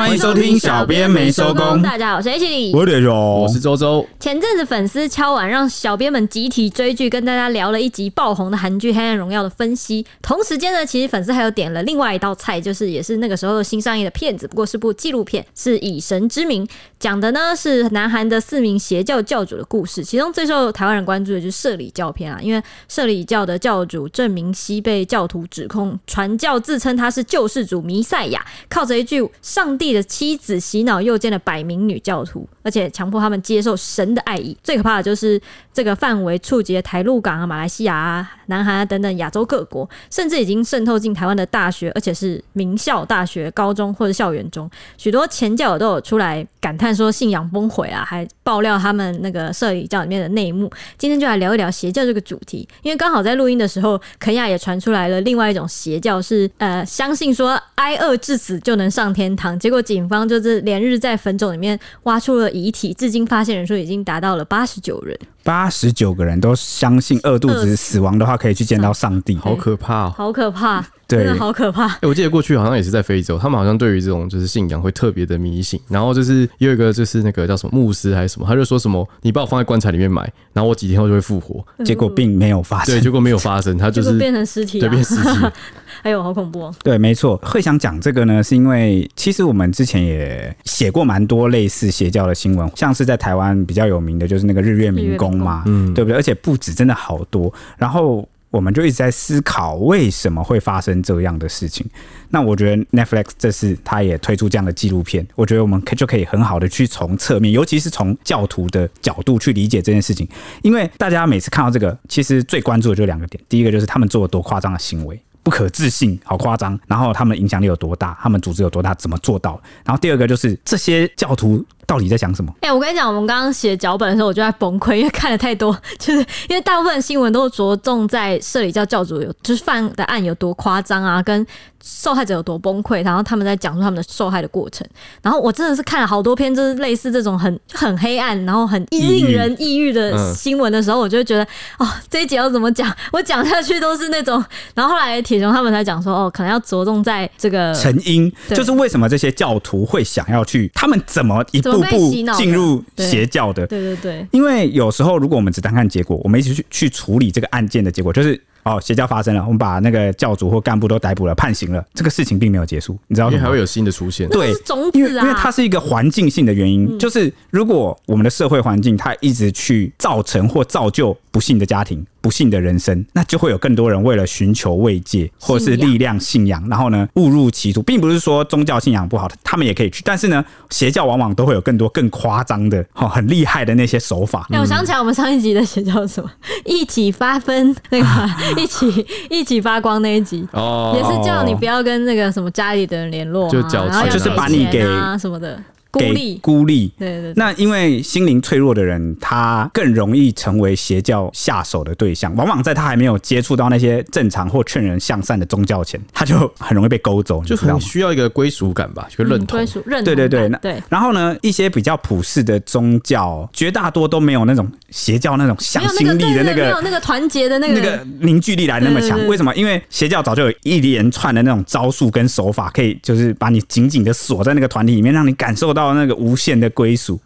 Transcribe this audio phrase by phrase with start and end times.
[0.00, 1.82] 欢迎收听小编没收工。
[1.82, 4.06] 大家好，我是 H 里，我是我是周周。
[4.18, 10.06] 前阵子粉丝敲碗，让小编们集体追剧，跟大家聊了一集爆红的韩剧《黑暗荣耀》的分析。
[10.22, 16.66] 同时间呢，其实粉丝还有点了另外一道菜，就是也是那个时候新上映的片子，不过是部纪录片，是以神之名，
[16.98, 20.02] 讲的呢是南韩的四名邪教教主的故事。
[20.02, 34.56] 其中最受台湾人关注的就是社理教片啊，因为社里教的教主郑明熙被教徒指控传教，自称他是救世主弥赛亚，靠着一句上帝的妻子洗脑又见了百名女教徒，而且强迫他们接受神的爱意。
[34.62, 35.40] 最可怕的就是
[35.72, 44.70] 这个范围触及了台陆港啊、马来西亚啊、南韩啊等等亚洲各国，甚至已经渗透进台湾的大学，而且是名校大学、高中或者校园中。
[44.96, 50.70] 许多前教友都有出来感叹说信仰崩毁啊，还爆料他们那个社里教里面的内幕。
[50.98, 65.18] 今天就来聊一聊邪教这个主题，因为刚好在录音的时候，肯亚也传出来了另外一种邪教是，呃相信说挨饿致死就能上天堂，结果警方就是连日在坟冢里面挖出了遗体，至今发现人数已经达到了八十九人。
[65.42, 70.14] 八十九个人都相信饿肚子死亡的话，可以去见到上帝，好可怕哦！
[70.14, 71.88] 好可怕，对，真的好可怕。
[71.88, 75.80] 欸，我记得过去好像也是在非洲，他们好像对于这种就是信仰会特别的迷信。
[75.88, 81.64] 然后就是有一个就是那个叫什么牧师还是什么，他就说什么你把我放在棺材里面埋，然后我几天后就会复活。
[81.84, 85.28] 结果并没有发生，对，结果没有发生， 他就是变成尸体，对，变尸体。
[86.02, 86.74] 哎呦，好恐怖哦！
[86.82, 96.16] 对，没错，会想讲这个呢，是因为其实我们之前也写过蛮多类似邪教的新闻，像是在台湾比较有名的就是那个日月民工嘛，嗯，对不对？
[96.16, 97.52] 而且不止，真的好多。
[97.76, 101.86] 然后我们就一直在思考，为什么会发生这样的事情？
[102.30, 110.28] 那我觉得 Netflix 这次他也推出这样的纪录片，我觉得我们可就可以很好的去从侧面，尤其是从教徒的角度去理解这件事情。
[110.62, 115.20] 因为大家每次看到这个，其实最关注的就两个点：第一个就是他们做了多夸张的行为。
[115.42, 116.78] 不可置信，好夸张！
[116.86, 118.16] 然后他们影响力有多大？
[118.20, 118.92] 他们组织有多大？
[118.96, 119.58] 怎么做到？
[119.86, 122.52] 然后第二个就是这些教徒到底在讲什么？
[122.60, 131.44] 哎、欸，我跟你讲，我们刚刚写脚本的时候，我就在崩溃， 因为看了太多， 就是因为大部分新闻都着重在社里教教主有就是犯的案有多夸张啊，跟
[131.82, 134.86] 受害者有多崩溃，然后他们在讲述他们的受害的过程。
[135.22, 141.42] 然后我真的是看了好多篇，就是类似这种很很黑暗，然后很令人抑郁的新闻的时候，我就觉得
[141.78, 142.94] 哦，这一节要怎么讲？
[143.12, 144.44] 我讲下去都是那种。
[144.74, 153.66] 然后后来铁雄他们才讲说，哦，可能要着重在这个成因，就是为什么这些教徒会想要去，他们怎么一步步进入邪教的？
[153.66, 154.26] 对对对。
[154.30, 158.40] 因为有时候如果我们只单看结果，我们一起去去处理这个案件的结果，就是。
[158.62, 161.82] 哦，邪教发生了，我们把那个教主或干部都逮捕了，判刑了。
[161.94, 163.32] 这个事情并没有结束，你知道吗？
[163.32, 164.28] 因为还会有新的出现。
[164.28, 172.04] 对，种子啊，因为它是一个环境性的原因，就是如果我们的社会环境它一直去造成或造就不幸的家庭。
[172.20, 184.46] 不幸的人生，那就会有更多人为了寻求慰藉或是力量、信仰，然后呢误入歧途，并不是说宗教信仰不好，他们也可以去，但是呢，邪教往往都会有更多更夸张的、很厉害的那些手法。
[184.50, 186.30] 哎、欸，我想起来，我们上一集的邪教是什么？
[186.64, 188.06] 一起发分那个，
[188.60, 195.60] 一起一起发光那一集哦，也是叫你不要跟那个什么家里的人联络、啊，就缴钱，就是把你给啊什么的。
[195.90, 197.32] 孤立，孤立，对对对。
[197.34, 202.34] 那因为心灵脆弱的人，他更容易成为邪教下手的对象。
[202.36, 209.58] 往往在他还没有接触到那些正常或劝人向善的宗教前，他就很容易被勾走，就很需要一个归属感吧，就认同。
[209.58, 210.04] 归属认同。
[210.04, 210.80] 对对对，对。
[210.88, 219.18] 然后呢，一些比较普世的宗教，绝大多都没有那种邪教那种向心力的那个，没有那个团结的那个那个凝聚力来那么强。
[219.26, 219.52] 为什么？
[219.56, 225.79] 因为邪教早就有一连串的那种招数跟手法，可以就是把你紧紧的锁在那个团体里面，让你感受到。
[225.80, 227.18] 到那个无限的归属，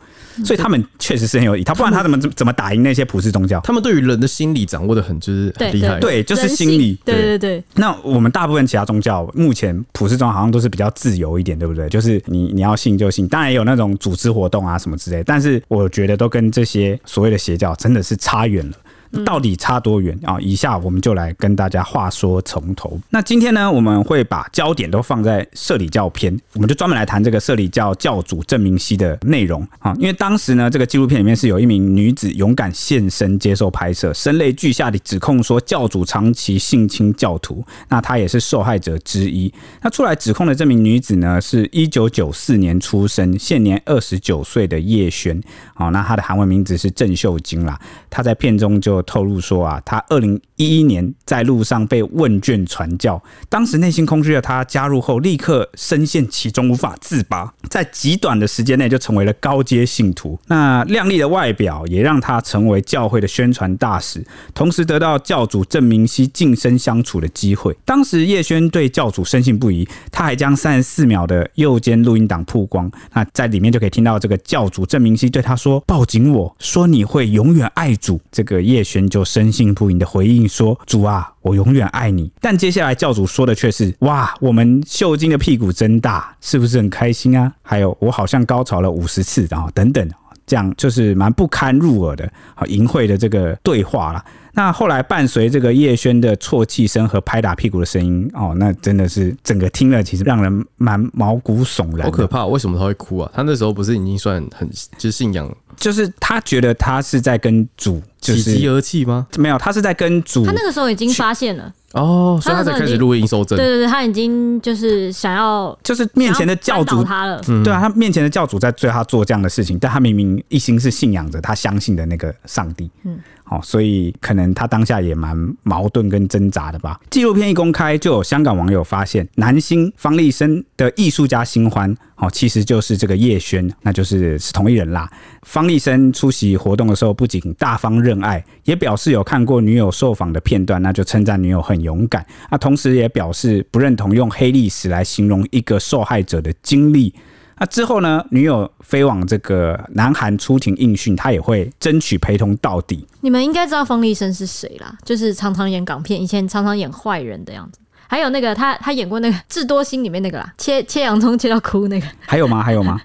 [0.44, 1.64] 所以他们确实是很有意义。
[1.64, 3.60] 他不然他怎么怎么打赢那些普世宗教？
[3.60, 6.98] 他们对于人的心理掌握的很就是很厉害，对，就是心理。
[7.04, 7.64] 对对对。
[7.74, 11.88] 那我们大部分其他宗教，目前普世宗好像都是比较自由一点，对不对？
[11.88, 15.22] 就是你你要信就信，当然也有那种组织活动啊什么之类。
[15.24, 18.76] 但是我觉得都跟这些所谓的邪教真的是差远了。
[19.24, 20.38] 到底差多远啊？
[20.40, 22.98] 以下我们就来跟大家话说从头。
[23.10, 29.94] 那今天呢，我们会把焦点都放在社理教篇，我们就专门来谈这个社理教教主郑明熙的内容啊。
[29.98, 39.52] 因为当时呢，这个纪录片里面是有一名女子勇敢现身接受拍摄，声泪俱下的指控说教主长期性侵教徒，那她也是受害者之一。
[39.82, 45.40] 那出来指控的这名女子呢，是一九九四年出生，现年二十九岁的叶萱。
[45.74, 47.78] 好，那她的韩文名字是郑秀晶啦。
[48.10, 49.03] 她在片中就。
[49.04, 60.38] 透露说啊，他二零一一年在路上被问卷传教，当时内心空虚的他加入后，立刻深陷其中无法自拔，在极短的时间内就成为了高阶信徒。
[60.48, 67.74] 那靓丽的外表也让他成为教会的宣传大使，同时得到教主郑明熙近身相处的机会。
[67.84, 90.08] 当时叶轩对教主深信不疑，他还将三十四秒的右肩录音档曝光，那在里面就可以听到这个教主郑明熙对他说：“抱紧我，说你会永远爱主。”这个叶轩就深信不疑的回应说：“主啊，我永远爱你。”但接下来教主说的却是：“哇，我们秀晶的屁股真大，是不是很开心啊？”还有，我好像高潮了五十次，然后等等，
[90.46, 94.24] 这样就是蛮不堪入耳的，好淫秽的这个对话了。
[94.54, 102.04] 那后来伴随这个叶轩的啜泣声和拍打屁股的声音，哦，那真的是整个听了，其实让人蛮毛骨悚然。
[102.04, 102.46] 好可怕！
[102.46, 103.30] 为什么他会哭啊？
[103.34, 105.52] 他那时候不是已经算很就是信仰？
[105.76, 109.26] 就是他觉得他是在跟主就是喜极而泣吗？
[109.36, 110.46] 没有，他是在跟主。
[110.46, 113.58] 他那个时候已经发现了哦，所以他才开始录音收证。
[113.58, 117.40] 对对对，他已经就是想要，就是面前的教主他了。
[117.64, 122.88] 对啊，他面前的教主在追他做这样的事情，但他明明一心是信仰着他相信的那个上帝。
[123.02, 123.18] 嗯。
[123.62, 127.00] 所以可能他当下也蛮矛盾跟挣扎的吧。
[127.10, 135.10] 纪录片一公开，就有香港网友发现，男星方力申的艺术家新欢，哦，其实就是这个叶轩，那就是是同一人啦。
[135.42, 142.24] 方力申出席活动的时候，不仅大方认爱，也表示有看过女友受访的片段，那就称赞女友很勇敢。
[142.50, 147.14] 那同时也表示不认同用黑历史来形容一个受害者的经历。
[147.58, 148.24] 那之后呢？
[148.30, 153.06] 女友飞往这个南韩出庭应讯，他也会争取陪同到底。
[153.20, 157.78] 你们应该知道方力申是谁啦，就是常常演港片，以前常常演坏人的样子。
[158.08, 162.06] 还有那个他，他演过那个《智多星》里面那个啦，切切洋葱切到哭那个。
[162.26, 162.62] 还有吗？
[162.62, 163.00] 还有吗？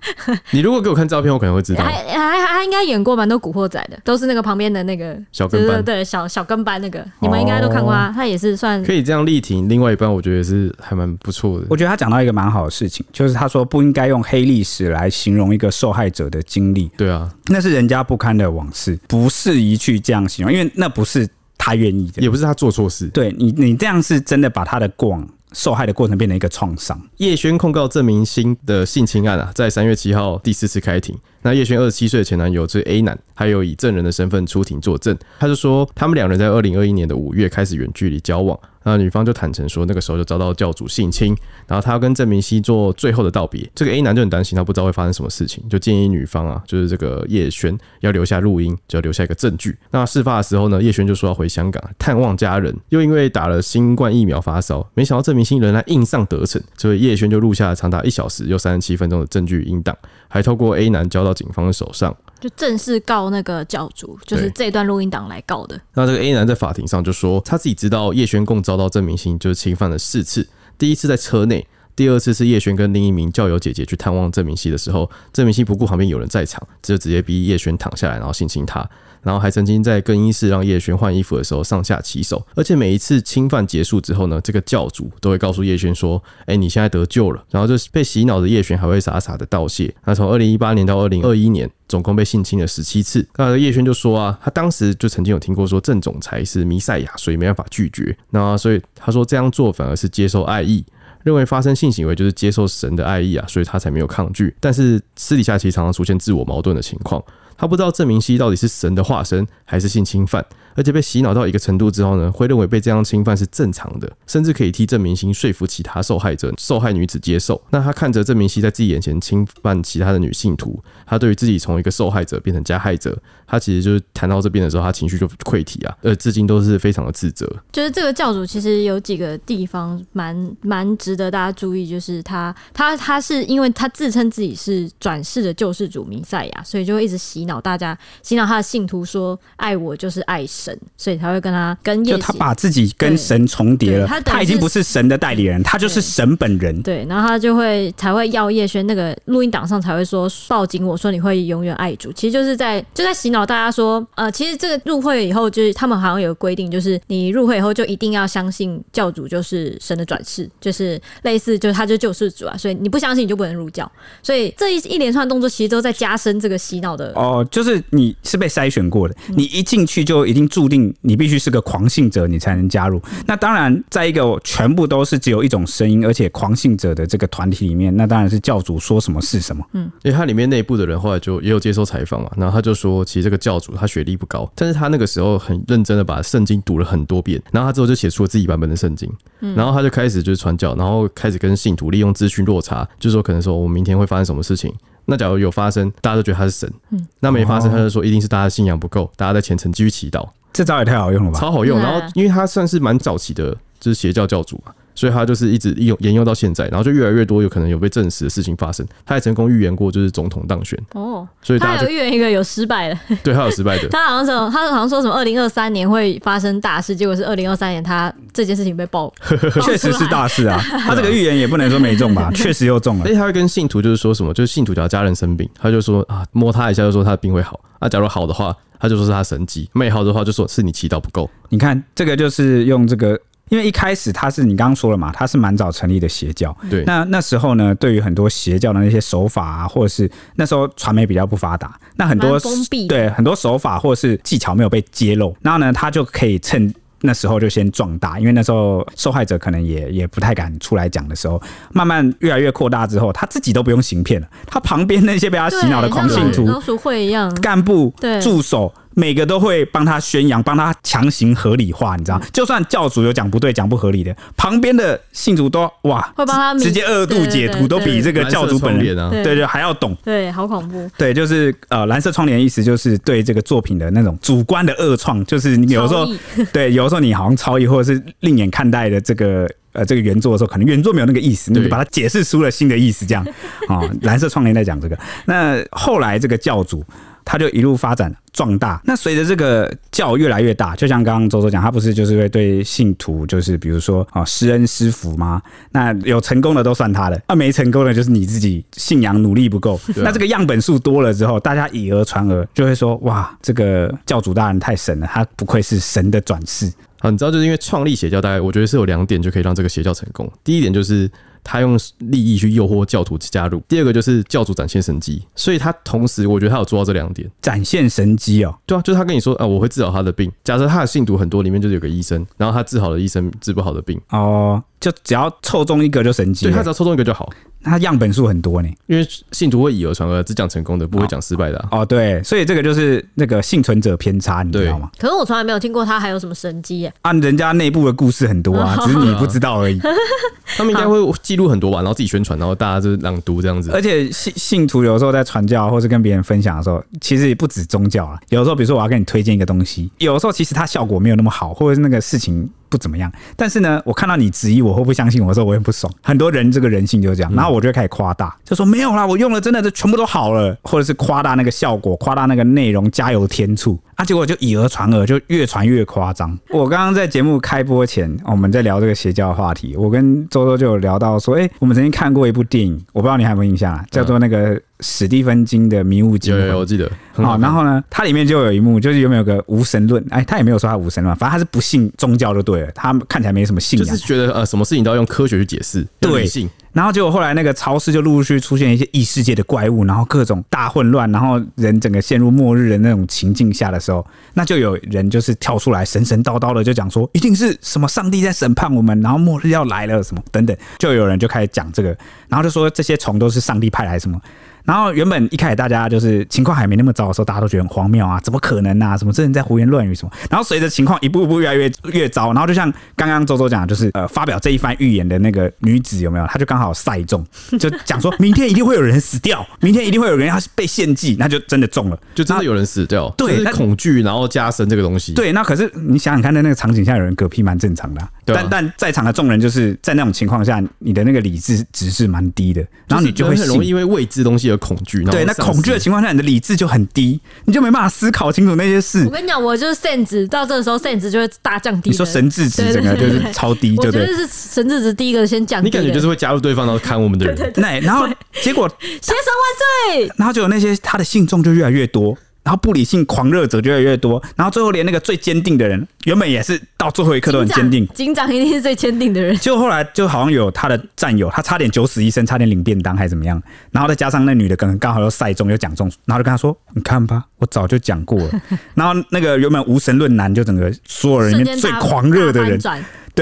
[0.51, 1.83] 你如果给我看照片，我可能会知道。
[1.83, 8.11] 还还还应该演过蛮多古惑仔的，都是那个旁边的那个小跟班，对小小跟班那个，你们应该都看过啊。
[8.13, 11.65] 他也是算可以这样力挺另外一半，我觉得是还蛮不错的。
[11.69, 16.89] 我觉得他讲到一个蛮好的事情，就是他说不应该用黑历史来形容一个受害者的经历。
[16.97, 21.27] 对啊，那是人家不堪的往事，不适宜去这样形容，因为那不是
[21.59, 23.05] 他愿意的，也不是他做错事。
[23.09, 25.29] 对你，你这样是真的把他的过往。
[25.51, 26.95] 受害的过程变成一个创伤。
[27.17, 31.17] 叶轩控告郑明星的性侵案啊，在三月七号第四次开庭。
[31.41, 35.17] 那叶轩二十七岁的前男友是 A 男，还有以证人的身份出庭作证。
[35.39, 38.59] 他就说，他们两人在二零二一年的五月开始远距离交往。
[38.89, 41.35] 那女方就坦诚说，那个时候就遭到教主性侵，
[41.67, 43.69] 然后他要跟郑明熙做最后的道别。
[43.75, 49.77] 这个 A 男就很担心，他不知道会发生什么事情，就建议女方啊，就是这个叶轩要留下录音，就要留下一个证据。
[49.91, 59.95] 那事发的时候呢，叶轩就说要回香港探望家人，又因为打了新冠疫苗发烧，没想到郑明熙仍然硬上得逞，所以叶轩就录下了长达一小时又三十七分钟的证据音档，
[60.27, 62.15] 还透过 A 男交到警方的手上。
[62.39, 65.79] 就正式告那个教主，就是这段录音档来告的。
[65.93, 70.47] 那这个 A 男在法庭上就说，他自己知道叶轩共遭到郑明星就是侵犯了四次，
[70.77, 78.89] 第一次在车内，第二次是叶璇跟另一名教友姐姐去探望郑明熙的时候，郑明熙不顾旁边有人在场，就直接逼叶璇躺下来，然后性侵他。
[79.21, 89.93] 然后还曾经在更衣室让叶璇换衣服的时候上下其手，而且每一次侵犯结束之后呢，这个教主都会告诉叶璇说：“哎，你现在得救了。”然后就被洗脑的叶璇还会傻傻的道谢。
[90.05, 93.27] 那从二零一八年到二零二一年，总共被性侵了十七次。
[93.35, 98.15] 那叶璇就说啊，他当时就曾经有听过说郑总裁是弥赛亚，所以没办法拒绝。
[98.29, 100.83] 那所以他说这样做反而是接受爱意，
[101.23, 104.55] 认为发生性行为就是接受神的爱意啊，所以他才没有抗拒。
[104.59, 107.23] 但是私底下其实常常出现自我矛盾的情况。
[107.59, 110.43] 他不知道郑明熙到底是神的化身还是性侵犯。
[110.79, 117.61] 而且被洗脑到一个程度之后呢，会认为被这样侵犯是正常的，甚至可以替郑明熙说服其他受害者、受害女子接受。
[117.69, 127.45] 那他看着郑明熙在自己眼前侵犯其他的女信徒，他对于自己从一个受害者变成加害者，他其实就是谈到这边的时候，他情绪就溃堤啊，呃，至今都是非常的自责。
[127.73, 140.68] 就是这个教主其实有几个地方蛮蛮值得大家注意，就是他他他是因为他自称自己是转世的救世主弥赛亚，所以就会一直洗脑大家，洗脑他的信徒说爱我就是爱神。
[140.97, 146.81] 所以才会跟他跟叶，就他把自己跟神重叠了，他他已经不是神的代理人，他就是神本人。
[146.81, 163.89] 对，然后他就会才会要叶轩那个录音档上才会说抱紧我说你会永远爱主，其实就是在就在洗脑大家说，呃，其实这个入会以后就是他们好像有个规定，就是你入会以后就一定要相信教主就是神的转世，就是类似就是他就救世主啊，所以你不相信你就不能入教。
[164.23, 173.01] 所以这一一连串动作其实都在加深这个洗脑的哦，哦，就是你是被筛选过的，你一进去就一定注定你必须是个狂信者，你才能加入。
[173.25, 179.65] 那当然，在一个全部都是只有一种声音，而且狂信者的这个团体里面，那当然是教主说什么是什么。
[179.73, 189.09] 嗯，因为他里面内部的人后来就也有接受采访嘛，然后他就说，其实这个教主他学历不高，但是他那个时候很认真的把圣经读了很多遍，然后他之后就写出了自己版本的圣经，
[189.55, 194.73] 然后他就开始就是传教，然后开始跟信徒利用资讯落差，就是说可能说我们明天会发生什么事情。
[195.09, 200.27] 那假如有发生，大家都觉得他是神；嗯，那没发生，他就说一定是大家信仰不够，大家在虔诚继续祈祷。
[200.53, 201.39] 这招也太好用了吧？
[201.39, 201.79] 超好用。
[201.79, 204.73] 然后，因为他算是蛮早期的，就是邪教教主嘛。
[204.99, 208.85] 所以他就是一直用沿用到现在，然后就越来越多有可能有被证实的事情发生。
[209.05, 213.87] 他也成功预言过就是总统当选哦，所以他有预言一个有失败的，对，他有失败的。
[213.87, 219.09] 他好像说他好像说什么二零二三年会发生大事，结果是二零二三年他这件事情被爆，
[219.63, 220.59] 确实是大事啊。
[220.85, 223.05] 他这个预言也不能说没中吧， 确实又中了。
[223.05, 227.57] 而且他会跟信徒就是说什么，就是信徒只要家人生病，他就说啊摸他一下就说他的病会好。
[227.79, 231.29] 那假如好的话，他就说是他神迹；没好的话就说是你祈祷不够。
[231.47, 233.17] 你看这个就是用这个。
[233.49, 236.55] 因为一开始他是你刚刚说了嘛，他是蛮早成立的邪教。
[236.69, 251.41] 对，那那时候呢，对于很多邪教的那些手法啊，或者是那时候传媒比较不发达，那很多封闭，对，很多手法或者是技巧没有被揭露，然后呢，他就可以趁那时候就先壮大，因为那时候受害者可能也也不太敢出来讲的时候，
[251.71, 258.73] 慢慢越来越扩大之后，他自己都不用行骗了，他旁边那些被他洗脑的狂信徒、老鼠会一样干部、助手。
[258.99, 262.21] 每个都会帮他宣扬，帮他强行合理化，你知道？
[262.33, 269.95] 就算教主有讲不对、讲不合理的，旁边的信徒都哇，会帮他直接二度解读，都比这个教主本人啊，对对还要懂。
[270.03, 270.91] 对，好恐怖。
[270.97, 276.05] 对，就是呃，蓝色窗帘的意思就是对这个作品的那种主观的恶创，就是你有时候
[276.51, 283.25] 对，有时候你好像超译，或者是另眼看待的这个呃这个原作的时候，可能原作没有那个意思，你就把它解释出了新的意思，这样
[283.69, 283.81] 啊。
[284.01, 286.83] 蓝色窗帘在讲这个，那后来这个教主。
[287.31, 288.81] 他就一路发展壮大。
[288.83, 295.39] 那随着这个教越来越大，就像刚刚周周讲，他不是就是会对信徒，就是比如说啊施恩施福吗？
[295.71, 299.79] 那有成功的都算他的，那没成功的，就是你自己信仰努力不够。
[299.97, 306.73] 那这个样本数多了之后，大家以讹传讹，就会说哇，这个教主大人太神了，他不愧是神的转世。
[306.99, 310.27] 好，你知道就是因为创立邪教，大概我觉得是有两点就可以让这个邪教成功。
[310.43, 311.07] 第一点就是。
[311.43, 313.61] 他用利益去诱惑教徒加入。
[313.67, 318.55] 第二个就是教主展现神迹，所以他同时我觉得他有做到这两点，展现神迹哦。
[318.65, 320.31] 对啊，就是他跟你说啊，我会治好他的病。
[320.43, 327.29] 假设他的信徒很多，里面就是有个医生，然后他治好了医生治不好的病哦，就只要凑中一个就神迹，对，他只要凑中一个就好。
[327.63, 331.67] 他样本数很多呢，因为信徒会以讹传讹，只讲成功的，不会讲失败的啊。
[331.71, 334.89] 哦，对，所以这个就是那个幸存者偏差，你知道吗？
[334.97, 336.93] 可是我从来没有听过他还有什么神迹耶。
[337.01, 339.79] 按人家内部的故事很多啊，只是你不知道而已。
[340.57, 343.71] 他们应该会记录很多吧，然后自己宣传，然后大家就朗读这样子。
[343.71, 348.19] 而且信信徒有时候在传教或是跟别人分享的时候，其实也不止宗教啊。
[348.29, 352.49] 有时候，比如说我要跟你推荐一个东西，有时候其实它效果没有那么好，或者是那个事情。
[352.69, 355.91] 不怎么样，但是呢，我看到你质疑我会不相信我的时候，我也不爽。
[356.03, 366.37] 很多人这个人性就是这样，然后我就开始夸大，就说没有啦，我用了真的是全部都好了，或者是夸大那个效果，夸大那个内容，加油添醋啊，结果就以讹传讹，就越传越夸张。
[366.49, 374.59] 我刚刚在节目开播前，我们在聊这个邪教的话题，我跟周周就有聊到说，哎、欸，我们曾经看过一部电影，我不知道你还有没有印象啊，叫做那个。
[374.81, 376.89] 史蒂芬金的《迷雾惊魂》，有有，我记得。
[377.13, 380.03] 好，然后呢，它里面就有一幕，就是有没有个无神论？
[380.09, 382.71] 哎，他也没有说他无神论，反正他是不信宗教就对了。
[382.71, 386.25] 他看起来没什么信仰，就是觉得呃，什么事情都要用科学去解释，对。
[386.71, 394.05] 然后结果后来那个超市就陆陆续续出现一些异世界的怪物，然后各种大混乱，然后人整个陷入末日的那种情境下的时候，
[394.35, 401.89] 那就有人就是跳出来神神叨叨的就讲说，一定是什么上帝在审判我们，然后末日要来了什么等等，就有人就开始讲这个，
[402.29, 404.21] 然后就说这些虫都是上帝派来什么。
[404.63, 408.97] 然后原本一开始大家就是情况还没那么糟的时候，大家都觉得很荒谬啊，怎么可能啊？
[408.97, 410.11] 什么这人在胡言乱语什么？
[410.29, 416.27] 然后随着情况一步一步越来越越糟，然后就像刚刚周周讲的，就是呃发表这一番预言的那个女子有没有？
[416.27, 417.25] 她就刚好赛中，
[417.59, 423.09] 就讲说明天一定会有人死掉，明天一定会有人要被献祭，那就真的中了，就真的有人死掉。
[423.17, 425.13] 对，恐惧然后加深这个东西。
[425.13, 435.03] 对，那可是你想想看，在那个场景下有人嗝屁蛮正常的，啊，对啊，但但在场的众人就是在那种情况下，你的那个理智值是蛮低的，然后你就会很容易因为未知东西而恐惧。
[435.05, 435.33] 对，那。
[435.39, 439.05] 恐惧的情况下，你的理智就很低，你就没办法思考清楚那些事。
[439.05, 441.89] 我跟你讲，我就是 sen 值，到这个时候 sen 值就会大降低。
[441.89, 444.01] 你说神智值整个就是超低，对不对？
[444.01, 445.65] 我觉得是神智值第一个先降低。
[445.65, 448.05] 你感觉就是会加入对方然后看我们的人，那然后
[448.41, 452.17] 结果先生万岁，然后就有那些他的信众就越来越多。
[452.49, 457.87] 然后不理性狂热者就越来越多，然后最后连那个最坚定的人，原本也是到最后一刻都很坚定。
[457.93, 459.37] 警长一定是最坚定的人。
[459.37, 463.39] 就后来就好像有他的战友，他差点九死一生，差点领便当还是怎么样，
[463.69, 468.41] 然后再加上那女的可能刚好又赛中又讲中，然后就跟他说：“你看吧，我早就讲过了。
[468.73, 472.59] ”然后那个原本无神论男就整个所有人里面最狂热的人。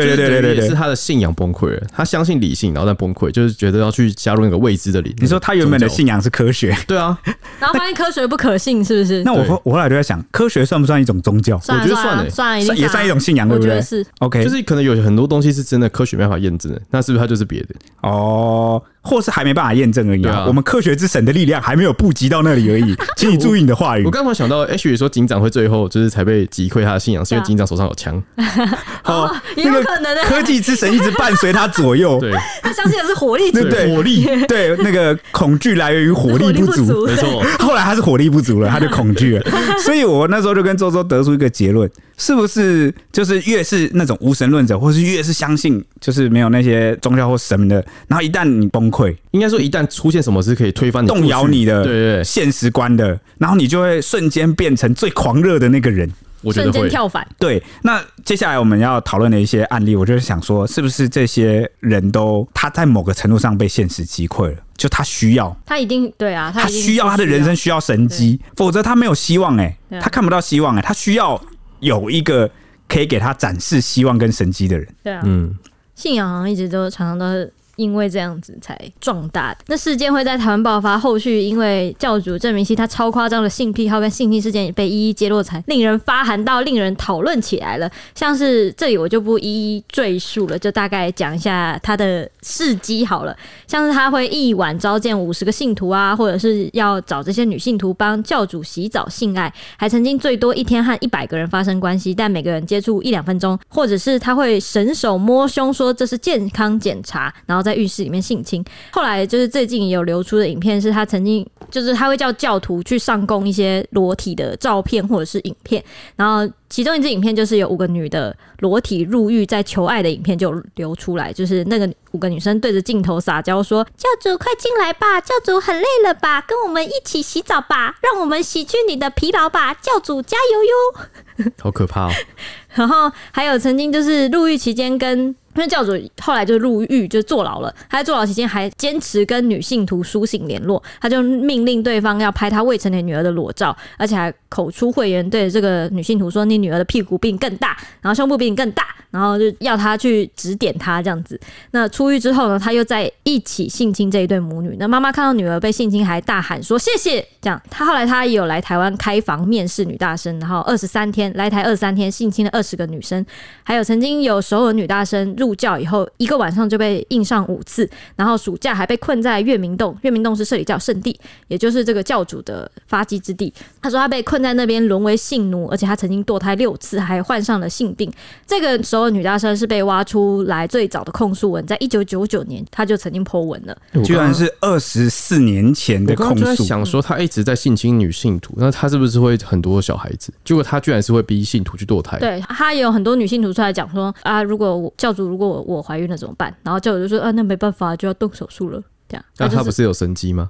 [0.05, 1.81] 对对对对对，对，是他的信仰崩溃了。
[1.93, 5.15] 他相信理性，然后再崩溃，就是觉得要去加入那个未知的理。
[5.19, 7.17] 你说他原本的信仰是科学， 对啊，
[7.59, 9.23] 然后发现科学不可信，是不是？
[9.23, 11.55] 那我后我后来就在想，科学算不算一种宗教？
[11.55, 13.81] 我觉得算了，算也算一种信仰，对不对？
[13.81, 17.75] 是 OK，就是可能有很多东西是真的科学没办法验证的，那是不是它就是别的？
[18.01, 18.81] 哦。
[19.07, 20.43] 或是还没办法验证而已啊！
[20.45, 24.03] 我们科学之神的力量还没有布及到那里而已， 请你注意你的话语。
[24.03, 28.21] 我刚刚想到，H 也说警长会最后就是才被击溃他的信仰，是因为警长手上有枪。
[29.05, 30.23] 哦，有可能的。
[30.23, 37.41] 科技之神一直伴随他左右，对， 他相信的是火力，对对，火力，对，那个恐惧来源于火力不足，没错。
[37.59, 39.45] 后来他是火力不足了，他就恐惧了。
[39.79, 47.75] 所以我那时候就跟周周得出一个结论：是不是就是越是那种无神论者，或是越是相信就是没有那些宗教或神的，
[48.07, 56.73] 然后一旦你崩溃，应该说一旦出现什么是可以推翻你、动摇你的对对现实观的，然后你就会瞬间变成最狂热的那个人，我觉得会。
[56.73, 57.27] 瞬间跳反。
[57.37, 64.55] 对，那接下来我们要讨论的一些案例，我就是想说，是不是这些人都他在某个程度上被现实击溃了？
[64.75, 71.39] 就他需要，他一定对啊，他需要他的人生需要神机，否则他没有希望哎、欸，他看不到希望哎、欸，他需要
[71.79, 72.49] 有一个
[72.87, 74.87] 可以给他展示希望跟神迹的人。
[75.03, 75.55] 对啊，嗯，
[75.95, 77.51] 信仰好像一直都常常都是。
[77.77, 79.59] 因为这样子才壮大的。
[79.67, 87.87] 那事件会在台湾爆发，后续因为教主郑明熙他超夸张的性癖好跟性侵事件也被一一揭露，才令人发寒到令人讨论起来了。
[88.15, 89.45] 像是这里我就不一
[89.77, 93.37] 一赘述了，就大概讲一下他的事迹好了。
[93.67, 107.67] 像是他会一晚召见五十个信徒啊，或者是要找这些女信徒帮教主洗澡性爱，还曾经最多一天和一百个人发生关系，但每个人接触一两分钟，或者是他会神手摸胸说这是健康检查，然后。
[107.67, 108.63] 在浴室里面性侵，
[108.93, 115.83] 后来就是最近也有流出的影片，是他曾经就是他会叫教徒去上供一些裸体的照片或者是影片，
[116.15, 132.11] 然后其中一支影片就是有五个女的裸体入狱在求爱的影片就流出来，就是那个五个女生对着镜头撒娇说：“教主快进来吧，教主很累了吧，跟我们一起洗澡吧，让我们洗去你的疲劳吧，教主加油哟！”好可怕哦。
[132.75, 135.35] 然后还有曾经就是入狱期间跟。
[135.57, 137.73] 因为教主后来就入狱，就坐牢了。
[137.89, 151.39] 他在坐牢期间还坚持跟女信徒书信联络，他就命令对方要拍他未成年女儿的裸照，而且还口出秽言，对这个女信徒说：“你女儿的屁股比你更大，然后胸部比你更大。”然后就要他去指点他这样子。
[151.71, 154.75] 那出狱之后呢，他又在一起性侵这一对母女。
[154.77, 157.59] 那妈妈看到女儿被性侵，还大喊说：“谢谢！”这样。
[157.69, 163.25] 他后来他也有来台湾开房面试女大生，然后二十三天来台二十三天性侵了二十个女生，
[163.63, 165.46] 还有曾经有首尔女大生入。
[165.47, 169.97] 入教以后，一个晚上就被印上五次，然后暑假还被困在月明洞。
[170.01, 173.53] 月明洞是社里教圣地，也就是这个教主的发迹之地。
[173.81, 178.11] 他说他被困在那边，沦为性奴，而且他曾经堕胎六次，还患上了性病。
[178.45, 186.31] 这个时候，女大生是被挖出来最早的控诉文，在一九九九年，他就曾经 po 文了，居然是二十四年前的控诉。
[186.31, 190.33] 我刚刚就在想说，他一直在性侵女性徒，那他是不是会很多小孩子？
[190.43, 192.19] 结果他居然是会逼信徒去堕胎。
[192.19, 196.51] 对，他也有很多女性徒出来讲说啊，如果我教主如果我怀孕了怎么办？
[196.63, 198.81] 然后教主就说啊，那没办法，就要动手术了。
[199.07, 200.49] 这样，那、啊就是、他不是有神机吗？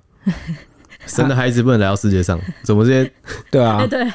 [1.05, 3.11] 生的孩子不能来到世界上，怎么这些？
[3.51, 4.09] 对啊， 对。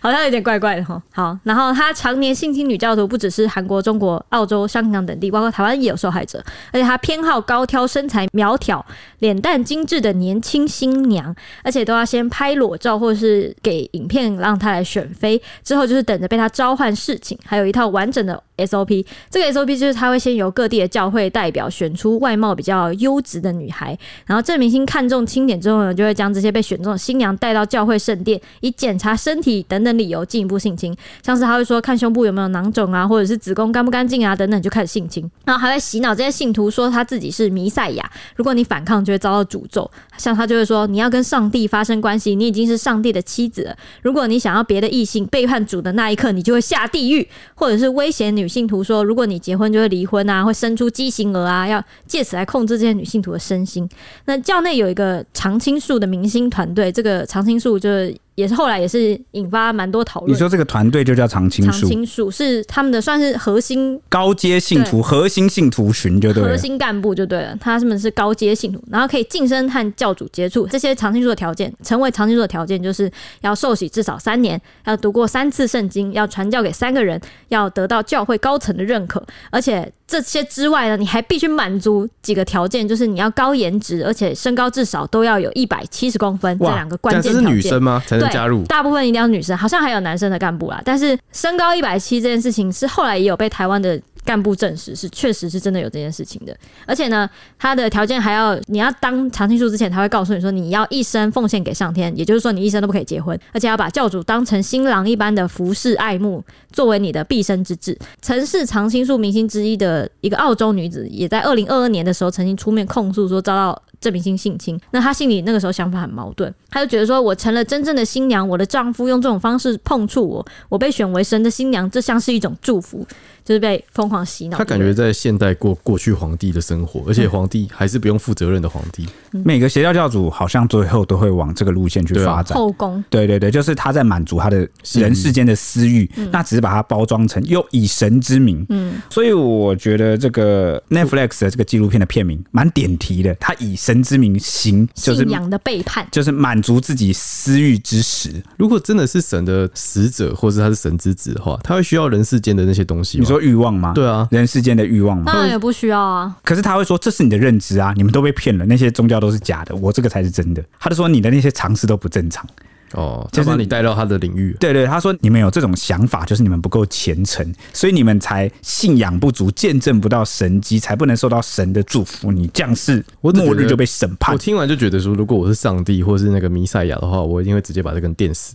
[0.00, 1.00] 好像有点怪怪的哈。
[1.12, 6.42] 好，然后他常年性侵女教徒，不只是韩国、中国、澳洲、香港等地，包括台湾也有受害者。
[6.72, 8.84] 而且他偏好高挑、身材苗条、
[9.20, 11.32] 脸蛋精致的年轻新娘，
[11.62, 19.04] 而且都要先拍裸照或者是给影片让他来选妃，之后就是等着被他召唤侍寝，还有一套完整的 SOP。
[19.30, 29.58] 这个 SOP 就是他会先由各地的教会代表选出外貌比较优质的女孩，然后这明星看中清点之后呢，就会将这些被选中的新娘带到教会圣殿，以检查身体。
[29.68, 39.90] 等等理由进一步性侵，像是他会说看胸部有没有囊肿啊，或者是子宫干不干净啊等等，就开始性侵，然后还会洗脑这些信徒说他自己是弥赛亚，如果你反抗就会遭到诅咒。
[40.16, 43.76] 像他就会说你要跟上帝发生关系，你已经是上帝的妻子了。
[44.02, 53.88] 如果你想要别的异性背叛主的那一刻，你就会下地狱，或者是威胁女信徒说如果你结婚就会离婚啊，会生出畸形儿啊，要借此来控制这些女信徒的身心。
[54.24, 58.16] 那教内有一个常青树的明星团队，这个常青树就是。
[58.38, 60.32] 也是后来也是引发蛮多讨论。
[60.32, 67.56] 你说这个团队就叫常青树，常青树是他们的算是核心高阶信徒，核心信徒群就对了，核心干部就对了。
[67.60, 70.68] 他们是高阶信徒，然后可以晋升和教主接触。
[70.68, 79.20] 这些常青树的条件，成为常青树的条件就是要受洗至少三年，要读过三次圣经，要传教给三个人，要得到教会高层的认可，
[79.50, 87.42] 而且这些之外呢，你还必须满足几个条件，就是你要高颜值，而且身高至少都要有一百七十公分，这两个关键条件。
[87.42, 88.02] 这是女生吗？
[88.06, 88.64] 才能加入？
[88.64, 90.80] 大部分一定要女生，好像还有男生的干部啦。
[90.82, 96.54] 但是身高一百七这件事情是后来也有被台湾的干部证实，是确实是真的有这件事情的。
[96.86, 97.26] 而且呢，
[97.58, 107.98] 他的条件还要你要当常青树之前，他会告诉你说你要一生奉献给上天，也就是说你一生都不可以结婚，而且要把教主当成新郎一般的服侍爱慕，作为你的毕生之志。
[108.20, 113.82] 曾是常青树明星之一的一个澳洲女子，也在二零二二年的时候曾经出面控诉说遭到。
[114.00, 123.04] 郑明星性侵，那他心里那个时候想法很矛盾，他就觉得说，我成了真正的新娘，我的丈夫用这种方式碰触我，我被选为神的新娘，这像是一种祝福。
[123.48, 124.58] 就是被疯狂洗脑。
[124.58, 129.08] 他感觉在现代过过去皇帝的生活，而且皇帝还是不用负责任的皇帝。
[129.42, 132.58] 每个邪教教主好像最后都会往这个路线去发展。
[132.58, 133.02] 后宫。
[133.08, 138.66] 对对对，就是他在满足他的人世间的私欲，那只是把它包装成又以神之名。
[138.68, 139.00] 嗯。
[139.08, 148.30] 所以我觉得这个 Netflix 的这个纪录片的片名蛮点题的，他以神之名行，就是信仰的背叛，就是满足自己私欲之时。
[148.58, 153.22] 如果真的是神的使者，或是他是神之子的话，他会需要人世间的那些东西吗？
[153.22, 153.37] 你说。
[153.40, 153.92] 欲望吗？
[153.94, 155.32] 对啊，人世间的欲望吗？
[155.32, 156.36] 当然也不需要啊。
[156.44, 160.64] 可是他会说，这是你的认知啊，你们都被骗了，那些宗教都是假的，我这个才是真的。
[160.78, 162.46] 他就说你的那些常识都不正常。
[162.94, 164.56] 哦，就把你带到他的领域。
[164.58, 172.32] 对，对对，他说你们有这种想法，就是你们不够虔诚，所以你们才信仰不足，见证不到神迹，才不能受到神的祝福。
[172.32, 174.34] 你这样是末日就被审判。
[174.34, 178.54] 我听完就觉得说，如果我是上帝或是那个弥赛亚的话，我一定会直接把这个人电死，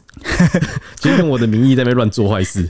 [1.00, 2.68] 就用我的名义在那边乱做坏事。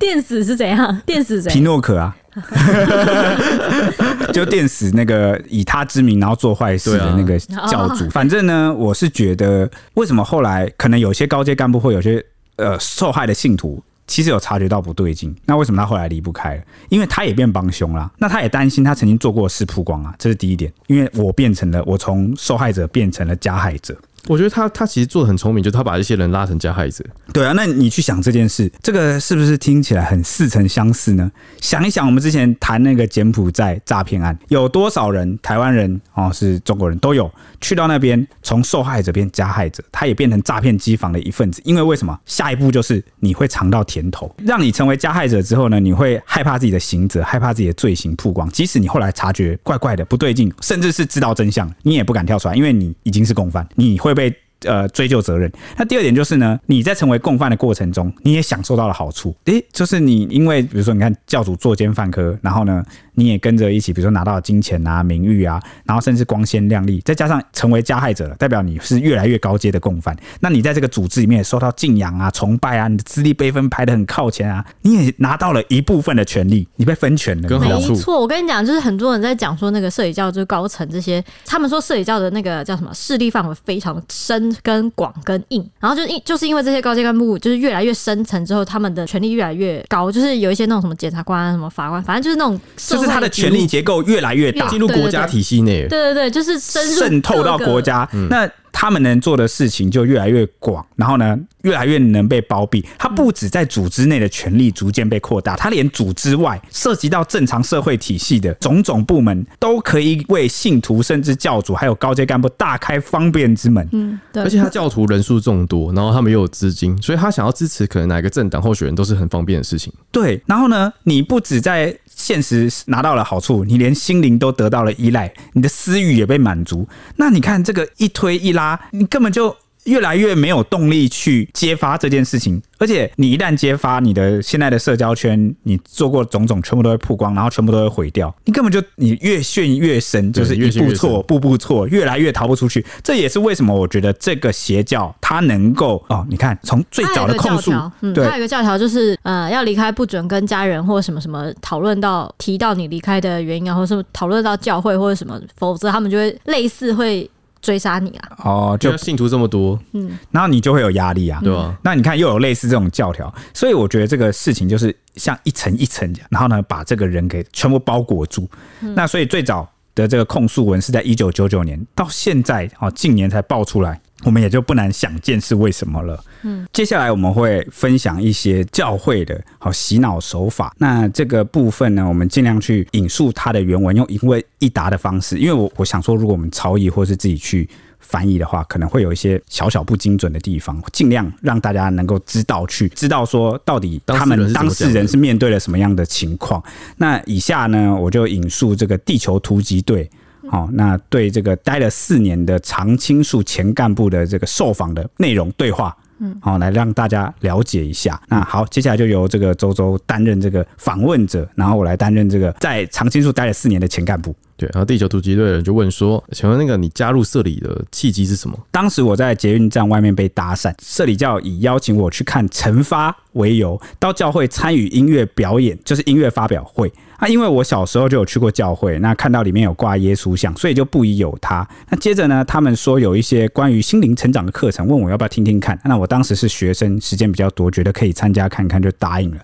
[0.00, 1.00] 电死是怎样？
[1.04, 1.52] 电死谁？
[1.52, 2.16] 皮诺可啊，
[4.32, 7.38] 就电死那个以他之名然后做坏事的那个
[7.70, 8.08] 教主。
[8.08, 12.24] 反正呢，我是觉得，为什么后来可能有些高阶干部会有些
[12.56, 15.36] 呃受害的信徒，其实有察觉到不对劲。
[15.44, 16.62] 那为什么他后来离不开了？
[16.88, 18.10] 因为他也变帮凶了。
[18.16, 20.72] 那他也担心他曾经做过的事曝光啊，这是第一点。
[20.86, 23.94] 因为我变成了，我从受害者变成了加害者。
[24.26, 27.04] 我觉得他他其实做的很聪明，就他把这些人拉成加害者。
[27.32, 31.30] 对啊，那你去想这件事，这个是不是听起来很似曾相似呢？
[31.60, 37.30] 想一想，我们之前谈那个柬埔寨诈骗案，有多少人，台湾人哦，是中国人都有
[37.62, 41.62] 去到那边，从受害者变加害者，他也变成诈骗机房的一份子。
[41.64, 42.18] 因为为什么？
[42.26, 48.48] 下一步就是你会尝到甜头，让你成为加害者之后呢，你会害怕自己的行者，害怕自己的罪行曝光。
[48.50, 54.09] 即使你后来察觉怪怪的不对劲，甚至是知道真相，你也不敢跳出来，因为你已经是共犯，你会。
[54.10, 55.50] 会被呃追究责任。
[55.76, 59.34] 那第二点就是呢，你在成为共犯的过程中，你也享受到了好处。
[59.46, 62.84] 诶，就是你因为比如说，你看教主作奸犯科，然后呢，
[63.20, 70.16] 你也跟着一起，比如说拿到金钱啊、名誉啊，然后甚至光鲜亮丽，再加上成为加害者了，代表你是越来越高阶的共犯。
[70.40, 77.60] 那你在这个组织里面也受到敬仰啊、崇拜啊，你的资历辈分排得很靠前啊，你也拿到了一部分的权利，你被分权了。
[77.60, 85.10] 没错，我跟你讲，就是很多人在讲说那个社里教就是高层这些，他们说社里教的那个叫什么势力范围非常深跟广。
[85.22, 98.48] 跟硬，然后就因就是因为这些高阶干部就是越来越深层之后，他们的权力越来越高，就是有一些那种什么检察官啊、什么法官，反正就是那种，就是他的权力结构越来越大，进入国家体系内，对对对，就是深入渗透到国家，嗯、那。
[98.72, 102.84] 他们能做的事情就越来越广，然后呢，越来越能被包庇。
[102.98, 113.86] 他不止在组织内的权力逐渐被扩大，他连组织外涉及到正常社会体系的种种部门，都可以为信徒甚至教主还有高阶干部大开方便之门。
[113.92, 114.42] 嗯，对。
[114.42, 119.92] 而且他教徒人数众多，然后他们又有资金，所以他想要支持可能哪个政党候选人都是很方便的事情。
[120.10, 120.40] 对。
[120.46, 126.86] 然后呢，你不止在现实拿到了好处，你连心灵都得到了依赖，你的私欲也被满足。
[127.16, 128.59] 那你看这个一推一拉，
[128.90, 132.60] 你根本就越来越没有动力去揭发这件事情。
[132.78, 138.34] 而且你一旦揭发你的现在的社交圈，你做过种种全部都会曝光，然后全部都会毁掉。
[138.46, 142.84] 你根本就你越陷越深，就是一步错步步错，越来越逃不出去。
[143.02, 147.70] 这也是为什么我觉得这个邪教它能够哦，你看从最早的控诉，
[148.00, 157.30] 嗯，对，还有一个教条就是呃，要离开不准跟家人或什么什么讨论到提到你离开的原因啊，或者是讨论到教会或者什么，否则他们就会类似会。
[157.60, 158.36] 追杀你啊！
[158.44, 161.76] 哦，就信徒这么多，嗯，然后你就会有压力啊，对啊。
[161.82, 168.48] 那你看又有类似这种教条，所以我觉得这个事情就是像一层一层，然后呢，把这个人给全部包裹住。
[168.80, 174.00] 嗯、那所以最早的这个控诉文是在一九九九年，到现在啊，近年才爆出来。
[174.24, 176.22] 我们也就不难想见是为什么了。
[176.42, 180.74] 嗯，接下来我们会分享一些教会的好洗脑手法。
[180.78, 185.38] 那这个部分呢，我们尽量去引述它的原文，用一问一答的方式。
[185.38, 196.62] 因为我我想说，如果我们超译或是自己去翻译的话，可能会有一些小小不精准的地方，尽量让大家能够知道去知道说到底他们当事人是面对了什么样的情况。
[196.96, 200.10] 那以下呢，我就引述这个地球突击队。
[200.48, 208.20] 好，那对这个待了四年的常青树前干部的这个受访的内容对话，嗯，好，来让大家了解一下。
[208.28, 214.34] 那好，接下来就由这个周周担任这个访问者，然后我来担任这个在常青树待了四年的前干部。
[214.60, 226.92] 对，然后地球突击队的人就问说：“请问那个你加入社里的契机是什么？”当时我在捷运站外面被搭讪，社里教以邀请我去看惩罚为由，到教会参与音乐表演，就是音乐发表会。
[227.16, 231.66] 啊，因为我小时候就有去过教会，那看到里面有挂耶稣像，所以就不疑有他。
[231.88, 235.78] 那接着呢，他们说有一些关于心灵成长的课程，问我要不要听听看。
[235.84, 239.40] 那我当时是学生，时间比较多，觉得可以参加看看，就答应了。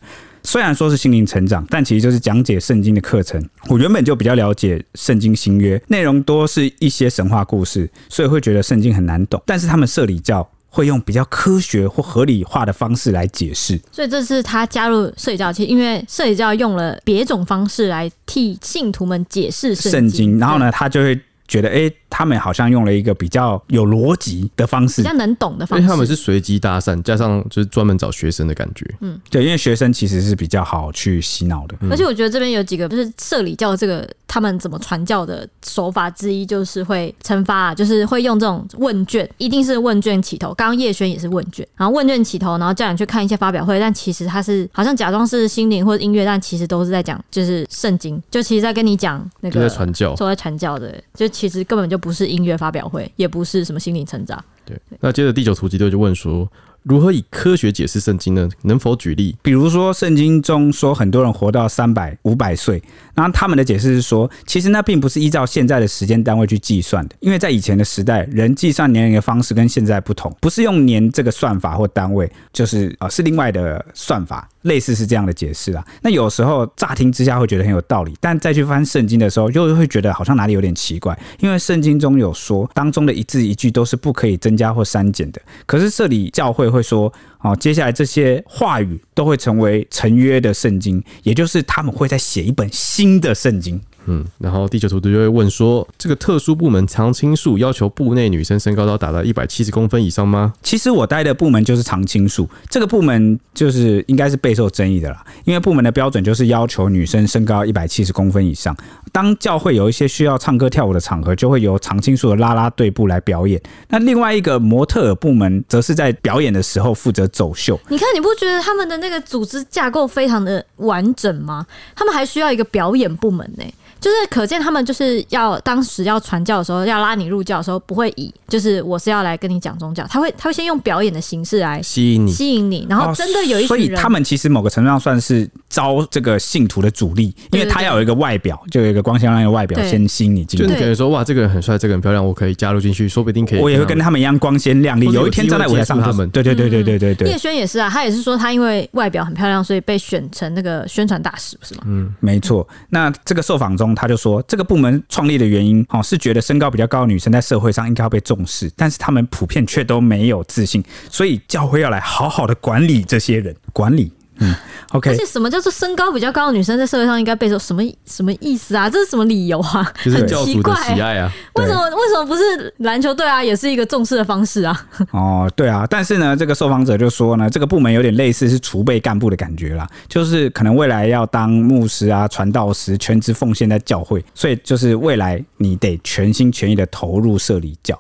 [0.47, 3.45] 虽然说是心灵成长，但其实就是讲解圣经的课程。
[3.69, 9.43] 我原本就比较了解圣经新约，内容多是一些神话故事，所以会觉得圣经很难懂。
[9.45, 21.91] 但是他们社里教会用比较科学或合理化的方式来解释，所以这是他加入社里教，其实因为社里教用了别种方式来替信徒们解释圣经，然后呢，他就会觉得，哎。
[22.17, 25.83] 他们好像用了一个比较有逻辑的方式，比较能懂的方式。
[25.83, 28.87] 因为他们是随机搭讪，加上就是专门找学生的感觉。
[29.03, 31.77] 嗯，对，因为学生其实是比较好去洗脑的。
[31.91, 40.55] 而且我觉得这边有几个，就是社里教这个他们怎么传教的手法之一，就是会惩罚啊，就是会用这种问卷，一定是问卷起头。
[40.55, 54.43] 刚刚叶轩也是问卷，然后问卷起头，然后叫你去看一些发表会，但其实他是好像假装是心灵或者音乐，但其实都是在讲就是圣经，就其实在跟你讲那个在传教，说在传教的，就其实根本就不是音乐发表会，也不是什么心灵成长。
[54.65, 56.51] 对，那接着第九突击队就问说，
[56.83, 58.49] 如何以科学解释圣经呢？
[58.63, 59.37] 能否举例？
[59.41, 62.83] 比如说，圣经中说很多人活到三百、五百岁，
[63.15, 75.85] 然后他们的解释是说，其实那并不是依照现在的时间单位去计算的，因为在以前的时代，人计算年龄的方式跟现在不同，不是用年这个算法或单位，就是啊、呃，是另外的算法，类似是这样的解释啊。
[76.03, 87.13] 那有时候乍听之下会觉得很有道理，但再去翻圣经的时候，又会觉得好像哪里有点奇怪，因为圣经中有说，当中的一字一句都是不可以增加或删减的，可是这里教会会说。
[87.43, 93.81] 哦，接下来这些话语都会成为成约的圣经，也就是他们会再写一本新的圣经。
[94.07, 108.77] 嗯，然后第九图就会问说：“这个特殊部门常青树要求部内女生身高都达到一百七十公分以上吗？”其实我待的部门就是常青树，这个部门就是应该是备受争议的啦，因为部门的标准就是要求女生身高一百七十公分以上。
[109.17, 113.59] 当教会有一些需要唱歌跳舞的场合，就会由常青树的啦啦队部来表演。
[113.89, 117.81] 那另外一个模特儿部门，则是在表演的时候负责走秀。
[117.89, 121.65] 你看，你不觉得他们的那个组织架构非常的完整吗？
[121.95, 123.75] 他们还需要一个表演部门呢、欸。
[123.99, 140.67] 就是可见他们就是要当时要传教的时候，要拉你入教的时候，不会以就是我是要来跟你讲宗教，他会他会先用表演的形式来吸引你，吸引你，然后真的有一群人，所以他们其实某个程度上算是招这个信徒的主力，因为他要有一个外表，就有一个光鲜亮丽的外表先吸引你进去。
[140.67, 143.61] 就你可以说哇，这个人很帅，这个人漂亮，我可以加入进去，说不定可以。
[143.61, 144.21] 我也会跟他们。
[144.21, 146.29] 一样光鲜亮丽，有一天站在舞台上，他们。
[146.31, 147.29] 对对对对对对对。
[147.29, 151.83] 叶轩也是啊，他也是说他因为外表很漂亮，所以被选成那个宣传大使，不是吗？
[151.87, 152.67] 嗯，没错。
[152.91, 154.67] 那这个受访中他就说这个。
[154.67, 164.11] 部门创立的原因，哦，是觉得身高比较高的女生在社会上应该要被重视，但是他们普遍却都没有自信，所以教会要来好好的管理这些人，管理。
[164.39, 164.55] 嗯
[164.93, 165.11] ，OK。
[165.11, 168.89] 而且什么叫做身高比较高的女生在社会上应该备受什么什么意思啊？
[168.89, 169.93] 这是什么理由啊？
[170.05, 171.33] 就是很奇怪，喜爱啊？
[171.55, 173.43] 为什么为什么不是篮球队啊？
[173.43, 174.87] 也是一个重视的方式啊？
[175.13, 175.87] 哦，对啊。
[175.89, 187.99] 但是呢，这个受访者就说呢，这个部门有点类似是储备干部的感觉啦，就是可能未来要当牧师啊、传道师，全职奉献在教会，所以就是未来你得全心全意的投入社里教。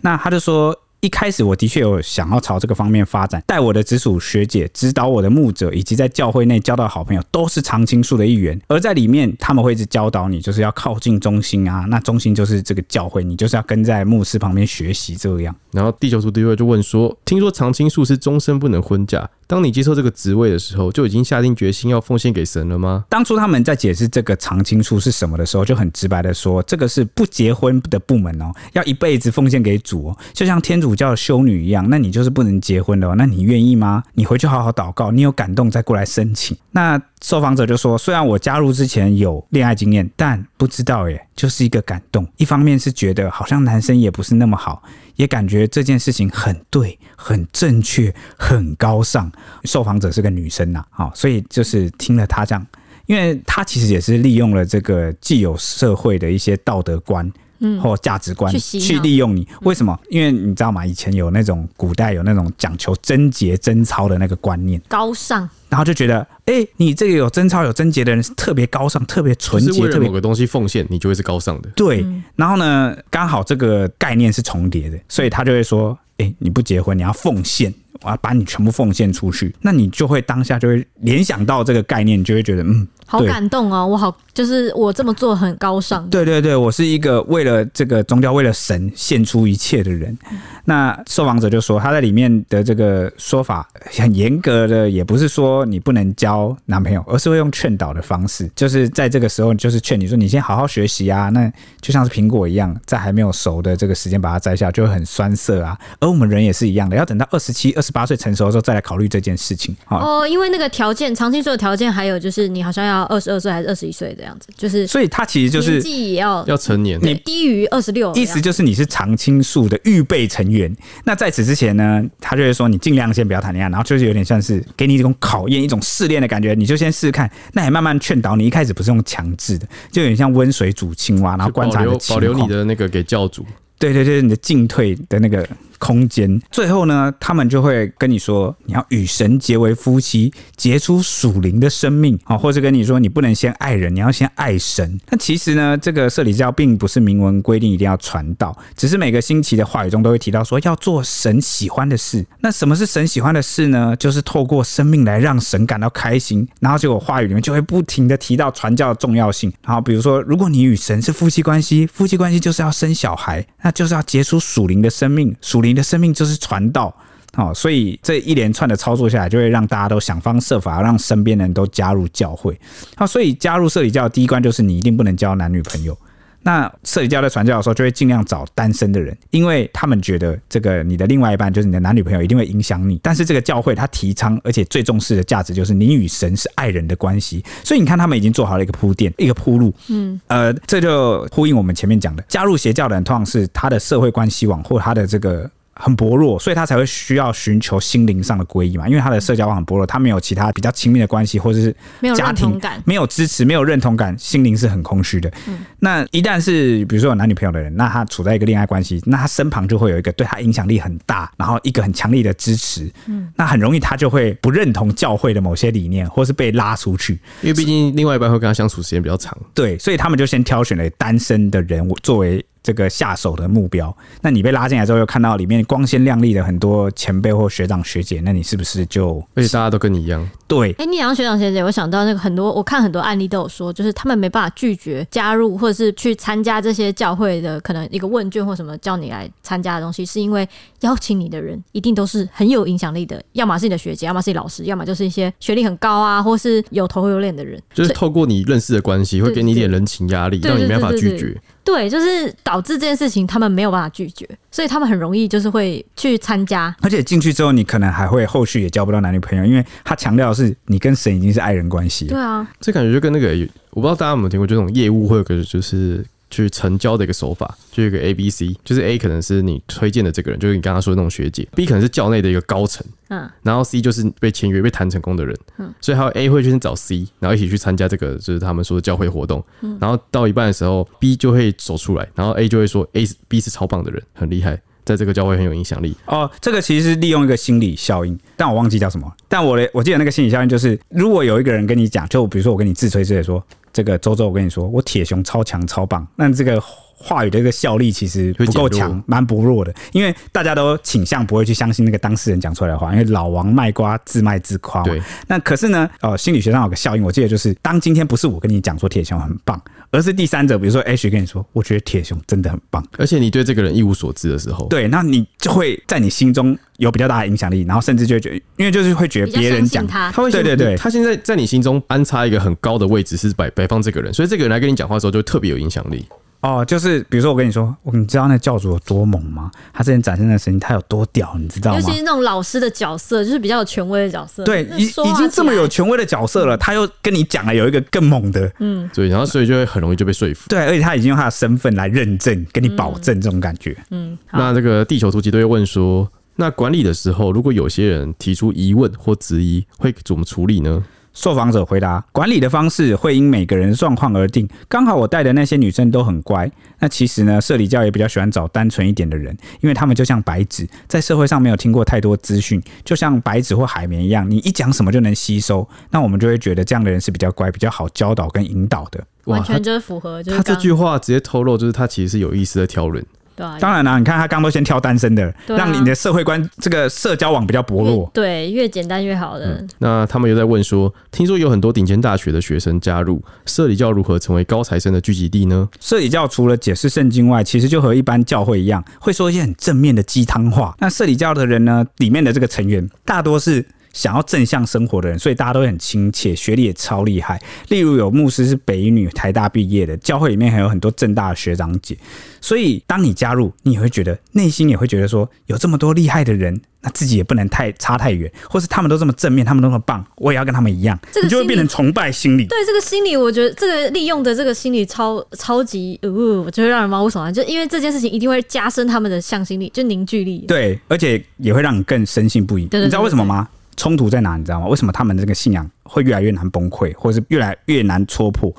[0.00, 0.76] 那他就说。
[1.00, 8.60] 一开始我的确有想要朝这个方面发展，带我的直属学姐、指导我的牧者，以及在教会内交到好朋友，都是常青树的一员。
[8.66, 11.84] 而在里面，他们会一直教导你，就是要靠近中心啊。
[11.88, 15.54] 那中心就是这个教会，你就是要跟在牧师旁边学习这样。
[15.72, 23.04] 然后地球族第一位就问说：“听说常青树是终身不能婚嫁？”当你接受这个职位的时候，就已经下定决心要奉献给神了吗？
[23.08, 31.86] 当初他们在解释这个常青树是什么的时候，就很直白的说，这个是不结婚的部门哦，要一辈子奉献给主哦，就像天主教的修女一样。
[31.90, 34.02] 那你就是不能结婚的哦，那你愿意吗？
[34.14, 36.56] 你回去好好祷告，你有感动再过来申请。
[36.72, 42.26] 那受访者就说，虽然我加入之前有恋爱经验，但不知道耶，就是一个感动。
[42.38, 44.82] 一方面是觉得好像男生也不是那么好。
[45.16, 49.32] 也感觉这件事情很对、很正确、很高尚。
[49.64, 52.66] 受访者是个女生呐，好，所以就是听了他这样，
[53.06, 57.32] 因为他其实也是利用了这个既有社会的一些道德观。
[57.58, 59.98] 嗯，或价值观去，去利用你，为什么？
[60.10, 60.84] 因为你知道吗？
[60.84, 71.68] 以前有那种古代有那种讲求贞洁贞操的那个观念，高尚，然后就觉得，哎、欸，你这个有贞操有贞洁的人是特别高尚、特别纯洁，特别某个东西奉献，你就会是高尚的。
[71.76, 77.72] 对，然后呢，刚好这个概念是重叠的，所以他就会说，哎、欸，你不结婚，你要奉献。
[78.02, 86.08] 我要把你全部奉献出去，那你就会当下就会联想到这个概念，你就会觉得嗯，好感动哦，我好就是我这么做很高尚。
[86.10, 90.16] 对对对，我是一个为了这个宗教、为了神献出一切的人。
[90.30, 101.28] 嗯、那受访者就说，他在里面的这个说法很严格的，也不是说你不能交男朋友，而是会用劝导的方式，就是在这个时候就是劝你说，你先好好学习啊。
[101.30, 105.78] 那就像是苹果一样，在还没有熟的这个时间把它摘下，就会很酸涩啊。
[106.00, 109.74] 而我们人也是一样的，要等到二十七、二十八岁成熟的时候再来考虑这件事情。
[109.88, 120.74] 哦，因为那个条件，长青树的条件还有就是你好像要二十二岁还是二十一岁这样子，就是所以他其实就是年纪也要要成年，你低于二十六，意思就是你是常青树的预备成员。
[121.04, 127.30] 那在此之前呢，他就会说你尽量先不要谈恋爱，然后就是有点像是给你一种考验、一种试炼的感觉，你就先试试看。
[127.52, 133.46] 那也慢慢劝导你，一开始不是用强制的，就有点像温水煮青蛙，然后观察你的情况，保留你的那个给教主。
[133.78, 135.46] 对对对，你的进退的那个。
[135.78, 144.98] 空间，最后呢，他们就会跟你说，你要与神结为夫妻，结出属灵的生命啊，或者跟你说，你不能先爱人，你要先爱神。
[145.10, 152.24] 那其实呢，这个社理教并不是明文规定一定要传道，只是每个星期的话语中都会提到说要做神喜欢的事。
[152.40, 153.94] 那什么是神喜欢的事呢？
[153.96, 156.48] 就是透过生命来让神感到开心。
[156.60, 159.52] 然后结果话语里面就会不停的提到传教的重要性。
[159.62, 165.65] 然后比如说，如果你与神是夫妻关系，夫妻关系就是要生小孩，那就是要结出属灵的生命，属灵。
[165.66, 166.94] 你的生命就是传道，
[167.36, 172.58] 哦，所以这一连串的操作下来，就会让大家都想方设法让身边人都加入教会。
[172.96, 175.96] 好，所以加入社理教的第一关就是你一定不能交男女朋友。
[176.42, 183.00] 那社理教在传教的时候，就会尽量找单身的人，因为他们觉得这个你的另外一半就是你的男女朋友，一定会影响你。
[183.02, 187.44] 但是这个教会他提倡，而且最重视的价值就是你与神是爱人的关系。
[187.64, 189.74] 所以你看，他们已经做好了一个铺垫，一个铺路。
[189.88, 195.50] 嗯，呃，这就呼应我们前面讲的，加入邪教的人通常是他的社会关系网或他的这个。
[195.78, 198.88] 很薄弱，所以他才会需要寻求心灵上的皈依嘛。
[198.88, 201.74] 因为他的社交网很薄弱，他没有其他比较亲密的关系，或者是
[202.14, 205.30] 家庭没有认同感，没有支持，没有认同感，心灵是很空虚的。
[205.46, 212.90] 嗯，那一旦是比如说有男女朋友的人，那他处在一个恋爱关系，那他身旁就会有一个对他影响力很大，然后一个很强力的支持。
[213.06, 217.14] 嗯，那很容易他就会不认同教会的某些理念，或是被拉出去。
[217.42, 219.36] 因为毕竟另外一半会跟他相处时间比较长。
[219.52, 222.44] 对，所以他们就先挑选了单身的人作为。
[222.66, 229.24] 这个下手的目标，那你被拉进来之后，又看到里面光鲜亮丽的很多前辈或学长学姐，那你是不是就？
[229.36, 230.28] 而且大家都跟你一样。
[230.48, 240.48] 对，哎，你讲学长学姐，我想到那个很多，我看很多案例都有说，就是他们没办法拒绝加入或者是去参加这些教会的可能一个问卷或什么叫你来参加的东西，是因为
[240.80, 251.36] 邀请你的人一定都是很有影响力的，要么是你的学姐，要么是你老师，要么就是一些学历很高啊，或是有头有脸的人，就是透过你认识的关系，会给你一点人情压力，让你没办法拒绝。
[251.64, 256.72] 对，就是导致这件事情他们没有办法拒绝，所以他们很容易就是会去参加。
[256.80, 262.06] 而且进去之后，你可能还会后续也交不到男女朋友，因为他强调的是你跟神已经是爱人关系。
[262.08, 263.28] 对啊，这感觉就跟那个
[263.70, 266.04] 我不知道大家有没有听过，这种业务会有个就是。
[266.28, 285.94] 去成交的一个手法，就一个 A、B、C，就是 A 可能是你推荐的这个人，就是你刚刚说的那种学姐；B 可能是教内的一个高层，嗯，然后 C 就是被签约、被谈成功的人，嗯，所以还有 A 会去先找 C，然后一起去参加这个，就是他们说的教会活动，嗯，然后到一半的时候，B 就会走出来，然后 A 就会说 A、B 是超棒的人，很厉害，在这个教会很有影响力。
[286.06, 296.62] 哦，这个其实是利用一个心理效应，但我忘记叫什么，但我的我记得那个心理效应就是，如果有一个人跟你讲，就比如说我跟你自吹自擂说，这个周周，我跟你说，我铁熊超强超棒，那这个。
[296.98, 304.88] 话语的一个效力其实不够强，蛮薄弱的，因为大家都倾向不会去相信那个当事人讲出来的话，因为老王卖瓜自卖自夸嘛。
[304.88, 305.02] 对。
[305.28, 326.04] 那可是呢，呃，心理学上有个效应，我记得就是，当今天不是我跟你讲说铁雄很棒，而是第三者，比如说 H 跟你说，我觉得铁雄真的很棒，而且你对这个人一无所知的时候，对，那你就会在你心中有比较大的影响力，然后甚至就会觉得，因为就是会觉得别人讲他，他会对对对，他现在在你心中安插一个很高的位置，是摆摆放这个人，所以这个人来跟你讲话的时候就特别有影响力。
[326.46, 329.50] 哦，就是比如说我跟你说，你知道那教主有多猛吗？
[329.72, 331.80] 他之前展现的神他有多屌，你知道吗？
[331.80, 334.44] 尤其是那种老师的角色，就是比较有权威的角色。
[334.44, 340.48] 对，已已经这么有权威的角色了，他又跟你讲了有一个更猛的，嗯，对，然后所以就会很容易就被说服。
[340.48, 343.76] 对，而且他已经用他的身份来认证，跟你保证这种感觉。
[343.90, 350.84] 嗯，那这个地球突击队问说，那管理的时候，如果有些人提出疑问或质疑，会怎么处理呢？
[351.16, 354.46] 受访者回答：管理的方式会因每个人状况而定。
[354.68, 356.48] 刚好我带的那些女生都很乖。
[356.78, 365.66] 那其实呢，社里教也比较喜欢找单纯一点的人，因为他们就像白纸，在社会上没有听过太多资讯，就像白纸或海绵一样，你一讲什么就能吸收。
[365.90, 369.02] 那我们就会觉得这样的人是比较乖，比较好教导跟引导的。
[369.24, 370.22] 完全就是符合。
[370.22, 373.02] 就是他这句话直接透露，就是他其实是有意思的挑人。
[373.36, 378.10] 对啊，当然啦，你看他刚都先挑单身的，让你的社会观这个社交网比较薄弱。
[378.14, 379.68] 对，越简单越好的、嗯。
[379.78, 385.68] 那他们又在问说，听说有很多顶尖大学的学生加入社里教，如何成为高材生的聚集地呢？
[385.78, 390.74] 社里教除了解释圣经外，其实就和一般教会一样，会说一些很正面的鸡汤话。
[390.80, 393.64] 那社里教的人呢，里面的这个成员大多是。
[393.96, 397.40] 想要正向生活的人，所以大家都很亲切，学历也超厉害。
[397.68, 401.96] 例如有牧师是北一女、台大毕业的，教会里面还有很多正大的学长姐。
[402.42, 412.44] 所以当你加入，你也会觉得内心也会觉得说，有这么多厉害的人，那自己也不能太差太远，或是他们都这么正面，他们都那么棒，我也要跟他们一样，这个你就会变成崇拜心理。
[412.46, 416.10] 对这个心理，我觉得这个利用的这个心理超超级，呃，
[416.42, 417.32] 我觉得让人毛骨悚然。
[417.32, 420.44] 就因为这件事情一定会加深他们的向心力，就凝聚力。
[420.46, 422.64] 对，而且也会让你更深信不疑。
[422.64, 423.48] 你知道为什么吗？
[423.76, 424.36] 冲突在哪？
[424.36, 424.66] 你知道吗？
[424.66, 428.52] 为什么他们这个信仰会越来越难崩溃，或者是越来越难戳破？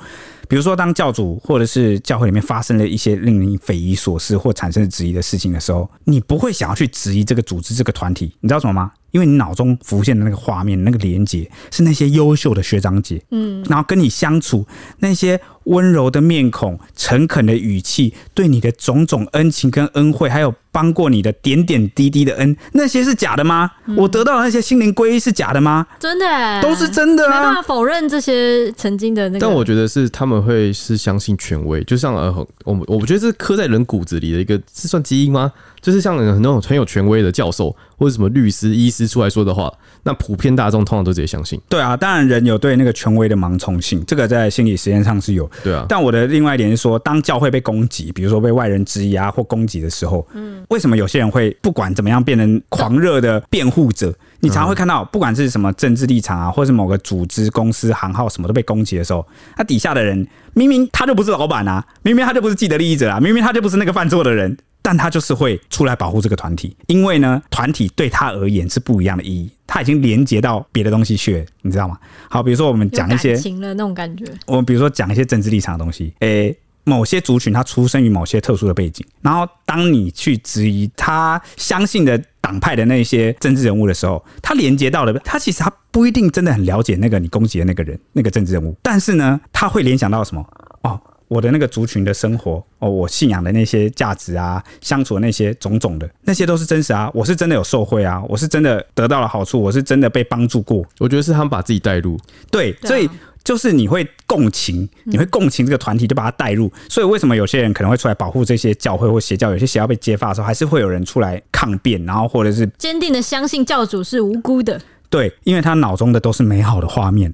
[0.50, 8.34] 比如说，当教主或者是教会里面发生了一些令你匪夷所思或产生质疑的事情的时候，你不会想要去质疑这个组织、这个团体。
[8.40, 8.92] 你知道什么吗？
[9.12, 14.66] 因为你脑中浮现的那个画面、那个连接，是那些优秀的学长姐，嗯，然后跟你相处
[15.00, 15.38] 那些
[15.68, 23.72] 温柔的面孔、诚恳的语气，对你的种种恩情跟恩惠，还有帮过你的点点滴滴的恩，那些是假的吗？
[23.86, 25.86] 嗯、我得到的那些心灵皈依是假的吗？
[26.00, 27.40] 真的，都是真的啊！
[27.40, 29.40] 没办法否认这些曾经的那个。
[29.40, 35.52] 但我觉得是他们会是相信权威，就像呃，我我觉得这是刻在人骨子里的一个，是算基因吗？
[35.80, 39.72] 就是像很多很有权威的教授或者什么律师、医师出来说的话，
[40.04, 41.60] 那普遍大众通常都直接相信。
[41.70, 45.50] 对啊，当然人有对那个权威的盲从性，这个在心理实验上是有。
[45.64, 54.14] 对啊，但我的另外一点是说，当教会被攻击，比如说被外人质疑啊或攻击的时候，嗯，为什么有些人会不管怎么样变成狂热的辩护者？
[54.40, 59.26] 你常会看到，不管是什么政治立场啊，或是某个组织、公司、行号什么都被攻击的时候，
[59.58, 64.56] 那底下的人明明他就不是老板啊，明明他就不是既得利益者啊，明明他就不是那个犯错的人。
[64.88, 72.00] 但他就是会出来保护这个团体，因为呢，团体对他而言是不一样的意义，他已经连接到别的东西去了，你知道吗？
[72.30, 90.42] 好，比如说我们讲一些情了那种感觉，我们比如说讲一些政治立场的东西，诶、欸，某些族群他出生于某些特殊的背景，然后当你去质疑他相信的党派的那些政治人物的时候，他连接到了，他其实他不一定真的很了解那个你攻击的那个人，那个政治人物，但是呢，他会联想到什么？
[90.84, 90.98] 哦。
[91.28, 100.86] 我的那个族群的生活哦，我信仰的那些价值啊，相处的那些种种的，那些都是真实啊，我是真的有受贿啊，我是真的得到了好处，我是真的被帮助过。
[101.00, 102.18] 我觉得是他们把自己带入，
[102.50, 103.10] 对，所以
[103.44, 106.72] 就是你会共情，你会共情这个团体，就把它带入。
[106.90, 109.52] 所以为什么有些人可能会出来保护这些教会或邪教？
[109.52, 114.80] 有些邪教被揭发的时候，还是会有人出来抗辩，然后或者是坚定的相信教主是无辜的。
[115.10, 117.34] 对，因为他脑中的都是美好的画面。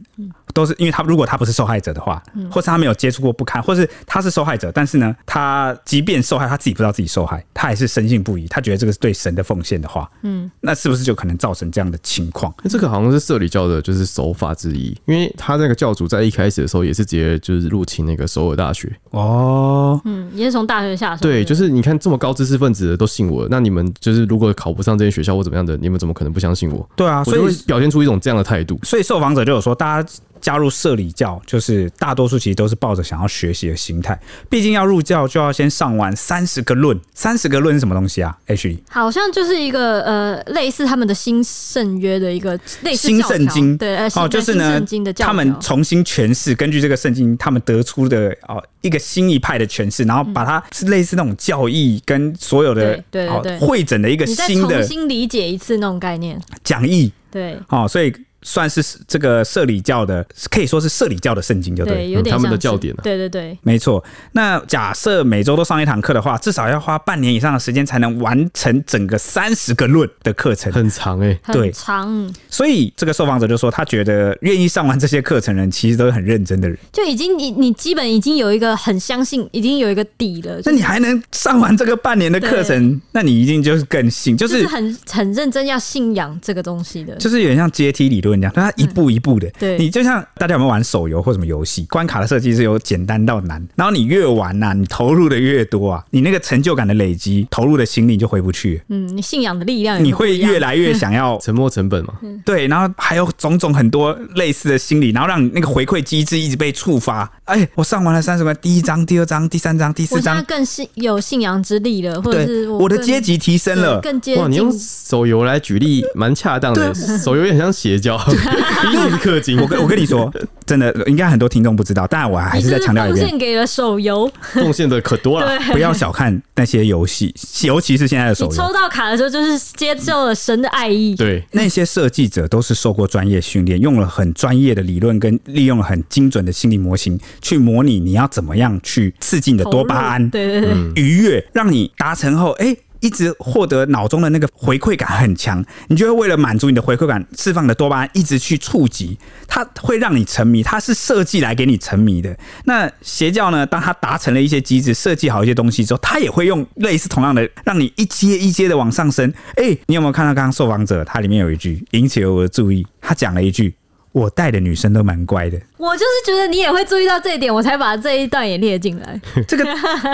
[0.54, 12.54] 都是因为他，如果他不是受害者的话，或是他没有接触过不堪，或是他是受害者，但是呢，他即便受害，他自己不知道自己受害，他还是深信不疑，他觉得这个是对神的奉献的话，嗯，那是不是就可能造成这样的情况？
[12.70, 26.88] 这个好像是社里教的，就是手法之一，因为他那个教主在一开始的时候也是直接就是入侵那个首尔大学哦，嗯，也是从大学下手，对，就是你看这么高知识分子的都信我，那你们就是如果考不上这些学校或怎么样的，你们怎么可能不相信我？
[26.96, 30.10] 对啊，所以会表现出一种这样的态度，所以受访者就有说，大家。
[30.44, 34.20] 加入社里教，就是大多数其实都是抱着想要学习的心态。
[34.50, 37.00] 毕竟要入教，就要先上完三十个论。
[37.14, 43.78] 三十个论是什么东西啊？H 好像就是一个呃，类似他们的新圣约的一个类似新圣经。
[43.78, 44.82] 对，呃、哦，就是呢，
[45.18, 57.10] 他们重新诠释，根据这个圣经，他们得出的哦一个新一派的诠释，然后把它是类似那种教义跟所有的对对对汇整的一个新的重新理解一次那种概念讲义。
[57.32, 58.14] 对，哦，所以。
[58.44, 64.04] 算是这个社里教的，可以说是社里教的圣经，就对，对，有点嗯他们的教典啊对对对，没错。
[64.34, 70.72] 那假设每周都上一堂课的话，至少要花半年以上的时间才能完成整个三十个论的课程。
[70.72, 76.78] 很长哎、对很长，所以这个受访者就说，他觉得愿意上完这些课程的人，其实都是很认真的人。
[76.92, 80.60] 就已经你你基本已经有一个很相信，已经有一个底了。
[80.66, 87.16] 那你还能上完这个半年的课程，那你一定就是更信，就就是是很很认真要信仰这个东西的。
[87.16, 89.50] 就是有点像阶梯理论一样，它一步一步的。
[89.60, 91.86] 对你就像大家有没有玩手游或什么游戏？
[91.86, 102.14] 关卡的设计是由简单到难，然后你越玩呐、啊，你投入的越多啊，你那个成就感的累积，投入的心力就回不去，嗯，你信仰的力量你会越来越想要 沉没成本嘛。
[102.46, 107.32] 对，然后还有种种很多类似的心理，然后让你那个回馈机制一直被触发。
[107.46, 114.00] 哎，我上完了三十关，第一章、第二章、第三章、第四我现在章，更信有信仰之力了，或者是对，我的阶级提升了。
[114.00, 114.74] 对更接哇，你用。
[114.84, 119.60] 手游来举例蛮恰当的，手游也很像邪教，一定是氪金。
[119.60, 120.32] 我跟我跟你说，
[120.66, 124.32] 真的，应该很多听众不知道，但我还是再你是不是奉强调一遍，贡献给了手游？
[124.54, 125.60] 贡献的可多了。
[125.72, 128.52] 不要小看那些游戏，尤其是现在的手游。
[128.52, 131.16] 你抽到卡的时候，就是接受了神的爱意。
[131.16, 152.36] 对，那些设计者都是受过专业训练，用了很专业的理论跟利用了很精准的心理模型去模拟你要怎么样去刺激你的多巴胺对对对，愉悦，让你达成后，哎、一直获得脑中的那个回馈感很强，你就会为了满足你的回馈感，释放的多巴胺一直去触及，它会让你沉迷，它是设计来给你沉迷的。
[152.64, 153.66] 那邪教呢？
[153.66, 159.32] 当它达成了一些机制，设计好一些东西之后，它也会用类似同样的，让你一阶一阶的往上升。
[159.58, 161.04] 哎、你有没有看到刚刚受访者？
[161.04, 163.76] 他里面有一句引起了我的注意，他讲了一句
[164.14, 169.20] ：“我带的女生都蛮乖的。”我就是觉得你也会注意到这一点，我才把这一段也列进来。
[169.46, 169.66] 这个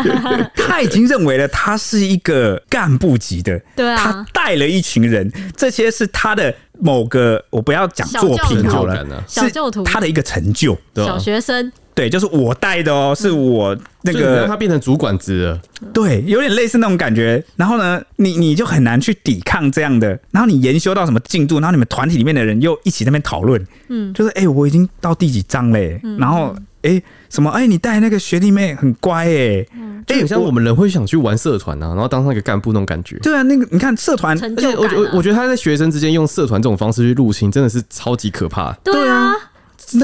[0.57, 3.97] 他已经认为了他是一个干部级的，对啊。
[3.97, 17.43] 他带了一群人，这些是他的某个，我不要讲作品好了小教徒，他的一个成就，小学生，对，就是我带的哦，是我那个让他个，变成主管职了，对，有点类似那种感觉。
[17.57, 29.65] 然后呢，你你就很难去抵抗这样的，然后你研修到什么进度，然后你们团体里面的人又一起在那边讨论，嗯，就是哎、欸，我已经到第几章嘞，然后哎、欸，什么哎、欸，你带那个学弟妹很乖哎，
[30.07, 33.17] 就很像我们人会想去玩社团啊，然后当上一个干部那种感觉。
[33.17, 34.83] 对啊，那个你看社团成而且我。
[34.83, 38.71] 我我觉得他在学生之间用社团这种方式去入侵，真的是超级可怕。
[38.83, 39.33] 对啊，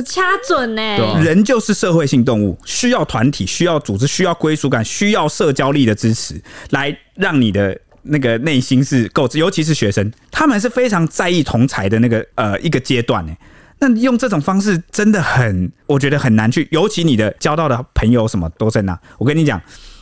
[0.06, 0.82] 掐准呢、
[1.22, 9.28] 人就是社会性动物，需要团体，需要组织，需要归属感，需要社交力的支持，来让你的那个内心是够。
[9.34, 13.34] 尤其是学生，他们是非常在意同才的那个呃一个阶段呢。
[13.78, 16.68] 那用这种方式真的很，我觉得很难去。
[16.72, 18.98] 尤其你的交到的朋友什么都在那。
[19.18, 19.62] 我跟你讲，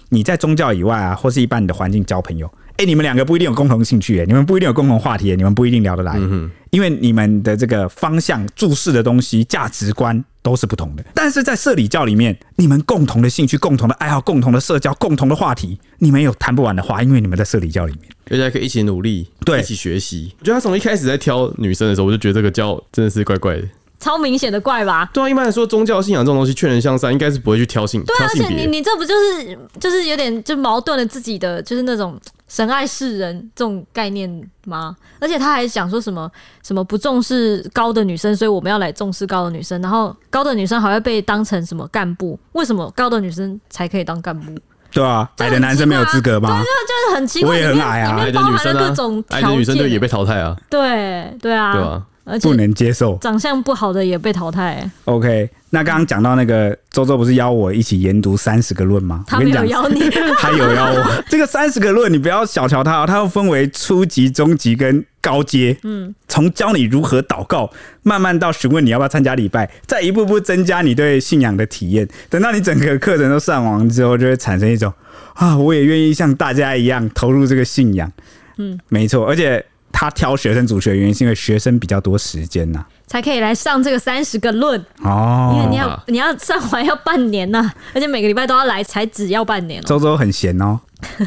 [0.10, 6.14] 你在宗教以外啊，或是一般你的环境交朋友，哎、欸，你们两个不一定有共同兴趣，哎，你们不一定有共同话题，你们不一定聊得来。
[6.18, 18.10] 嗯因为你们的这个方向、注视的东西、价值观都是不同的，但是在社里教里面，你们共同的兴趣、共同的爱好、共同的社交、共同的话题，你们有谈不完的话，因为你们在社里教里面。
[18.26, 20.34] 大家可以一起努力，对一起学习。
[20.40, 23.68] 我觉得他从一开始在挑女生的时候，我就觉得这个教真的是怪怪的。
[24.00, 25.08] 超明显的怪吧？
[25.14, 28.66] 对啊，一般来说，宗教信仰这种东西，劝人向善，应该是不会去挑性对啊，挑性而且你别。
[28.66, 32.20] 你这不就是就是有点就矛盾了自己的就是那种
[32.54, 34.30] 神爱世人这种概念
[34.66, 34.96] 吗？
[35.20, 36.32] 而且他还讲说什么
[36.62, 42.40] 什么不重视高的女生，所以我们要来重视高的女生，然后高的女生还会被当成什么干部？
[42.52, 44.56] 为什么高的女生才可以当干部？
[44.92, 46.62] 对啊，矮的男生没有资格吗？
[46.62, 52.06] 对，就是很奇怪，我也很里面矮的女生各种，矮的女生就也被淘汰啊，对对啊，对吧？
[52.24, 53.18] 而且不能接受。
[53.22, 59.24] 长相不好的也被淘汰、OK，那刚刚讲到那个周周不是邀我一起研读三十个论吗？
[59.28, 60.10] 他没有我跟你讲邀你，
[60.40, 61.24] 他有邀我。
[61.30, 65.78] 这个三十个论，你不要小瞧它哦，它要分为初级、中级跟高阶。
[65.84, 67.70] 嗯，从教你如何祷告，
[68.04, 72.08] 慢慢到询问你要不要参加礼拜，再一步步增加你对信仰的体验。
[72.30, 74.92] 等到你整个课程都上完之后，就会产生一种
[75.34, 78.12] 啊，我也愿意像大家一样投入这个信仰。
[78.58, 90.78] 嗯，没错，而且他挑学生组学的原因是因为学生比较多时间呐、才可以来上这个三十个论，哦，因为你要啊你要上完要半年呐、而且每个礼拜都要来，才只要半年哦、周周很闲哦。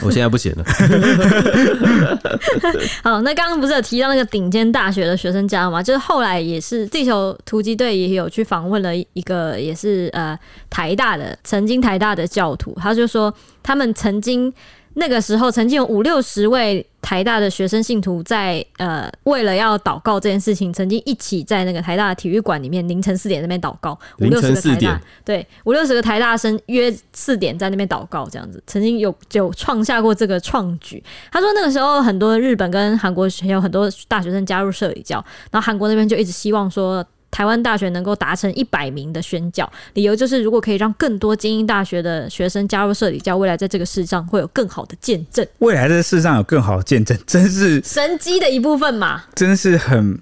[0.03, 0.65] 我现在不行了。
[3.05, 5.83] 好，那刚刚不是有提到那个顶尖大学的学生家吗？
[5.83, 10.37] 就是后来也是地球突击队也有去访问了一个也是呃
[10.71, 14.51] 台大的曾经台大的教徒，他就说他们曾经
[14.99, 23.97] 那个时候曾经有五六十位台大的学生信徒在呃，为了要祷告这件事情，曾经一起在那个台大的体育馆里面凌晨四点那边祷告。
[24.21, 31.03] 五六十个台大，对，五六十个台大生约四点在那边祷告，这样子曾经有就创下过这个创举。
[31.31, 37.07] 他说那个时候很多日本跟韩国有很多大学生加入社里教，然后韩国那边就一直希望说。
[37.37, 45.47] 台湾大学能够达成一百名的宣教，理由就是如果可以让更多精英大学的学生加入社理教，未来在这个世上会有更好的见证。
[45.59, 49.25] 未来在世上有更好的见证，真是神机的一部分嘛？
[49.35, 50.19] 真是很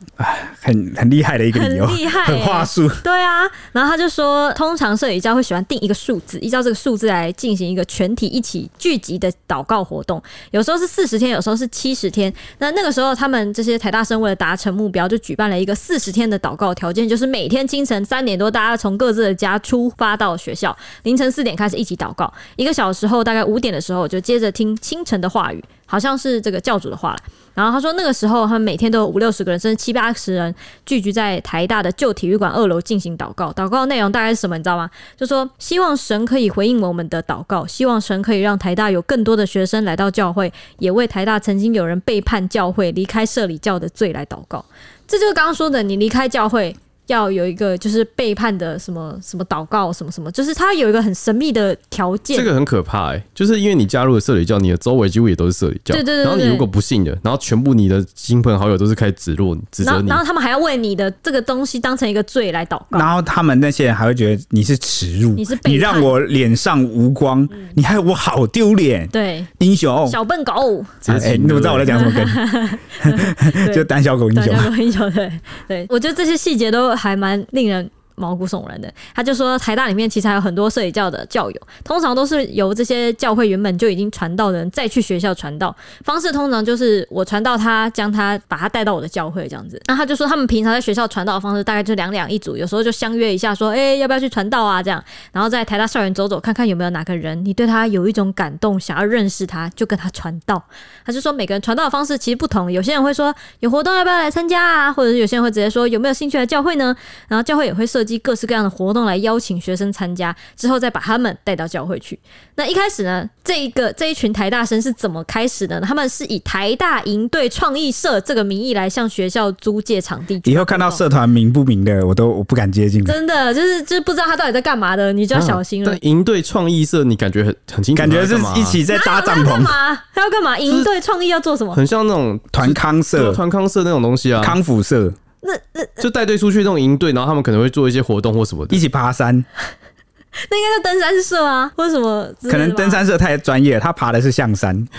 [0.61, 2.91] 很很厉害的一个理由，很厉害、欸，很话术。
[3.05, 12.35] 对啊，然后他就说，通常社理教会喜欢定一个数字，依照这个数字来进行一个全体一起聚集的祷告活动，有时候是四十天，有时候是七十天。
[12.59, 17.04] 那那个时候，他们这些台大生为了达成目标，就举办了一个四十天的祷告条件。
[17.09, 27.19] 就是每天清晨三点多，大家从各自的家出发到学校，凌晨四点开始一起祷告，一个小时后，大概五点的时候就接着听清晨的话语，好像是这个教主的话了。
[27.55, 30.53] 然后他说，那个时候他们每天都有五六十个人，甚至七八十人
[30.85, 33.53] 聚集在台大的旧体育馆二楼进行祷告。
[33.53, 34.59] 祷告的内容大概是什么？
[34.59, 34.91] 你知道吗？
[35.17, 44.65] 就说希望神可以回应我们的祷告，希望神可以让台大有更多的学生来到教会，也为台大曾经有人背叛教会、离开社里教的罪来祷告。
[45.07, 46.75] 这就是刚刚说的，你离开教会。
[47.07, 52.37] 要有一个就是背叛的什么什么祷告什么什么，就是他有一个很神秘的条件。
[52.37, 55.95] 这个很可怕哎、欸，就是因为你加入了社里教，你的周围几乎也都是社里教。
[55.95, 56.25] 对对对，对。
[56.25, 62.99] 然后你如果不信的，然后全部你的亲朋好友都是开始指落指责你，然后他们还要为你的这个东西当成一个罪来祷告。
[62.99, 69.07] 然后他们那些人还会觉得你是耻辱，你是你让我脸上无光，嗯、你害我好丢脸。
[69.09, 70.85] 对，英雄小笨狗。
[71.07, 73.75] 哎、欸，你怎么知道我在讲什么梗？
[73.75, 74.53] 就胆小狗英雄。
[74.53, 75.31] 胆小狗英雄，对
[75.69, 77.91] 对，我觉得这些细节都还蛮令人。
[78.17, 89.81] 毛骨悚然的，他就说台大里面其实还有很多摄理教的教友，通常都是由这些教会原本就已经传道的人再去学校传道，方式通常就是我传道他，将他把他带到我的教会这样子。
[89.87, 94.81] 那他就说他们平常在学校传道的方式大概就两两一组，有时候就相约一下说，哎、要不要去传道啊？
[94.81, 95.03] 这样，
[95.33, 100.63] 然后在台大校园走走，看看有没有哪个人你对他有一种感动，想要认识他，就跟他传道。
[101.05, 106.95] 他就说每个人传道的方式其实不同，有些人会说有活动要不要来参加啊，或者是有些人会直接说有没有兴趣来教会呢？
[107.27, 108.04] 然后教会也会设。
[108.05, 112.19] 设计各式各样的活动来邀请学生参加，之后再把他们带到教会去。
[112.57, 115.87] 那一开始呢，这一个这一群台大生是怎么开始的呢？
[115.89, 120.39] 他们是以台大营队创意社这个名义来向学校租借场地。
[120.45, 123.03] 以后看到社团名不明的，我都我不敢接近。
[123.07, 125.97] 真的就是就是不知道他到底在干嘛的，你就要小心了。
[126.03, 129.47] 营队创意社，你感觉很很清楚，感觉是一起在搭帐篷。
[129.47, 129.95] 干嘛？
[130.15, 130.59] 他要干嘛？
[130.59, 131.75] 营队创意要做什么？
[131.75, 135.11] 很像那种团康社、团康社那种东西啊，康复社。
[135.45, 139.45] 那那就带队出去那种营队，然后他们可能会做一些活动或什么的，一起爬山。
[140.51, 142.29] 那应该叫登山社啊，或者什么？
[142.51, 144.75] 可能登山社太专业了，他爬的是象山。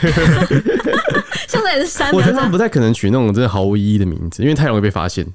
[1.45, 2.09] 象山也是山。
[2.13, 5.25] 我觉得他们不太可能取那种真的毫无意义的名字，因为太容易被发现。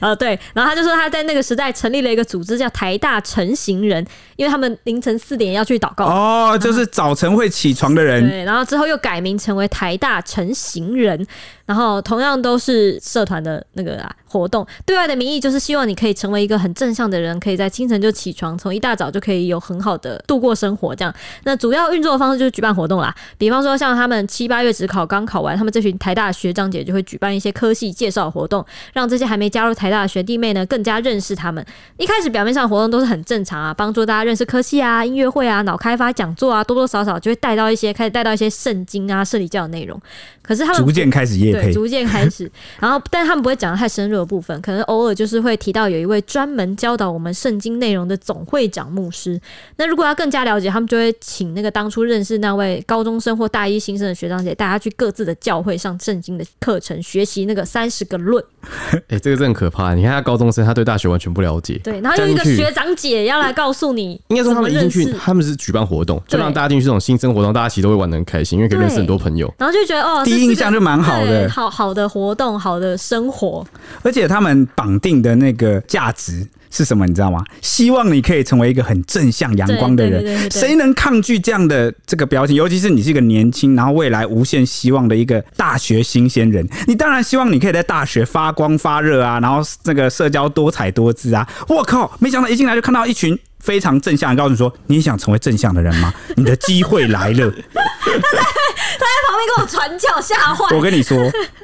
[0.00, 4.04] 呃， 对，然后他就说他在那个时代成立了一个组织，叫台大成行人，
[4.36, 6.06] 因为他们凌晨四点要去祷告。
[6.06, 8.26] 哦，就是早晨会起床的人。
[8.26, 11.26] 对，然后之后又改名成为台大成行人。
[11.66, 20.94] 然后同样都是社团的那个啊活动，对外的名义就是希望你可以成为一个很正向的人，可以在清晨就起床，从一大早就可以有很好的度过生活。
[20.94, 31.64] 这样，那主要运作的方式就是举办活动啦，比方说像他们七八月只考刚考完，他们这群台大学长姐就会举办一些科系介绍活动，让这些还没加入台大的学弟妹呢更加认识他们。
[31.96, 39.98] 一开始表面上活动都是很正常啊，帮助大家认识科系啊、音乐会啊、脑开发讲座啊，多多少少就会带到一些开始带到一些圣经啊、摄理教的内容。
[40.42, 42.50] 可是他们逐渐开始业配，对，逐渐开始，
[42.80, 49.40] 然后，但他们不会讲的太深入的部分，可能偶尔就是会提到有一位专门教导我们圣经内容的总会长牧师。
[49.76, 58.42] 那如果要更加了解，他们就会请那个当初认识那位高中生或大一新生的学长姐，大家去各自的教会上圣经的课程，学习那个三十个论。
[58.92, 59.94] 哎、欸，这个真的很可怕。
[59.94, 61.78] 你看他高中生，他对大学完全不了解。
[61.84, 69.52] 对，然后有一个学长姐要来告诉你，应该说他们一进去，他们是举办活动，就让大家进去这种新生活动，大家其实都会玩的很开心，因为可以认识很多朋友。
[69.58, 70.22] 然后就觉得哦。
[70.24, 73.66] 第一印象就蛮好的，好好的活动，好的生活，
[74.02, 77.06] 而且他们绑定的那个价值是什么？
[77.06, 77.42] 你知道吗？
[77.60, 80.50] 希望你可以成为一个很正向、阳光的人。
[80.50, 82.54] 谁能抗拒这样的这个标签？
[82.56, 91.48] 尤其是你是一个年轻，然后未来无限希望的一个大学新鲜人，你当然希望你可以在大学发光发热啊，然后这个社交多彩多姿啊。
[91.68, 93.38] 我靠，没想到一进来就看到一群。
[93.60, 96.12] 非常正向，告诉你说，你想成为正向的人吗？
[96.36, 97.50] 你的机会来了。
[98.98, 100.76] 在旁边给我传教，吓坏。
[100.76, 101.18] 我跟你说，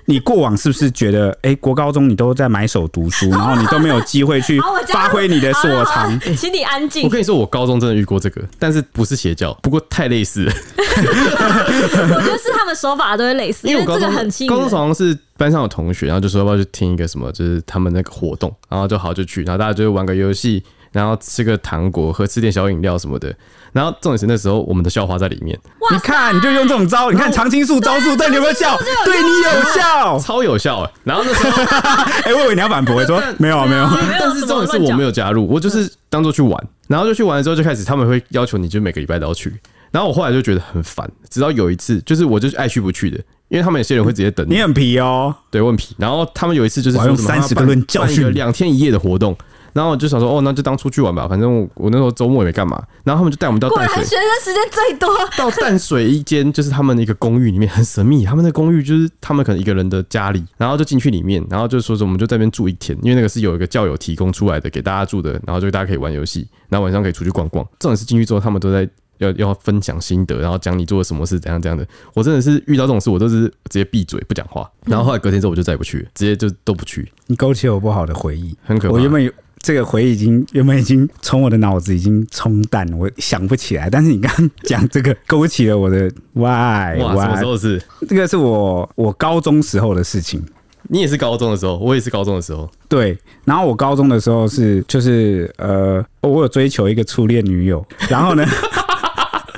[0.07, 6.19] 你过往是不是觉得，哎、欸，国高中你都在埋首读书，然后你都没有机会去 发挥你的所长？
[6.37, 7.05] 请你安静。
[7.05, 10.53] 我跟你说，我高中真的遇过这个，但是不是邪教，不过太类似了。
[10.79, 14.49] 我觉得是他们手法都会类似，因为这个很新。
[14.49, 20.63] 高中好像是班上有同学，然后就说要不要去听一个什么，就是他们那个活动，然后就好就去，然后大家就会玩个游戏。
[20.93, 23.35] 然后吃个糖果，喝吃点小饮料什么的。
[23.73, 25.57] 然后重点是那时候我们的校花在里面。
[25.93, 28.77] 你看，你就用这种招，你看常青树招数，对你有没有效？
[29.05, 30.91] 对你有效，超有效哎。
[31.05, 31.63] 然后那时候，
[32.27, 33.89] 哎，我以为你要反驳，我说没有没有。
[34.19, 36.69] 但是重点是我没有加入，我就是当做去玩。
[36.89, 39.55] 然后就去玩了之后，就开始他们会要求你，就每个礼拜都要去。
[39.93, 43.19] 然后我后来就觉得很烦，直到有一次，就是我就是爱去不去的，
[43.49, 44.55] 因为他们有些人会直接等你。
[44.55, 45.95] 你很皮哦，对，我很皮。
[45.99, 49.37] 然后他们有一次就是用三十个论教训两天一夜的活动。
[49.73, 52.83] 然后我就想说，哦，那就当出去玩吧，反正我，我那时候周末也没干嘛。
[53.05, 55.09] 然后他们就带我们到淡水，学生时间最多。
[55.37, 58.25] 到淡水一间就是他们的一个公寓里面，很神秘。
[58.25, 67.67] 他们的公寓就是他们可能一个人的家里，然后就进去里面，然后就说说我们就在那边住一天，因为那个是有一个教友提供出来的给大家住的，然后就大家可以玩游戏，然后晚上可以出去逛逛。
[67.79, 71.87] 重点是进去之后，他们都在要要分享心得，然后讲你做了什么事，怎样怎样的。
[72.15, 74.71] 我真的是遇到这种事，我都是直接闭嘴不讲话。
[74.87, 77.11] 然后后来隔天之后，我就再也不去，直接就都不去。
[77.27, 78.95] 你勾起我不好的回忆，很可怕。
[78.95, 79.31] 我原本有。
[79.63, 83.91] 这个回忆已经原本已经从我的脑子已经冲淡，我想不起来。
[83.91, 86.97] 但是你刚刚讲这个，勾起了我的 why。
[86.99, 87.83] 哇，什么时候是？
[88.09, 90.43] 这个是我我高中时候的事情。
[90.85, 92.69] 你也是高中的时候，我也是高中的时候。
[92.89, 98.45] 对，然后我高中的时候是就是呃，我有追求一个初恋女友，然后呢，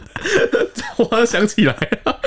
[0.98, 1.72] 我好像想起来
[2.04, 2.20] 了，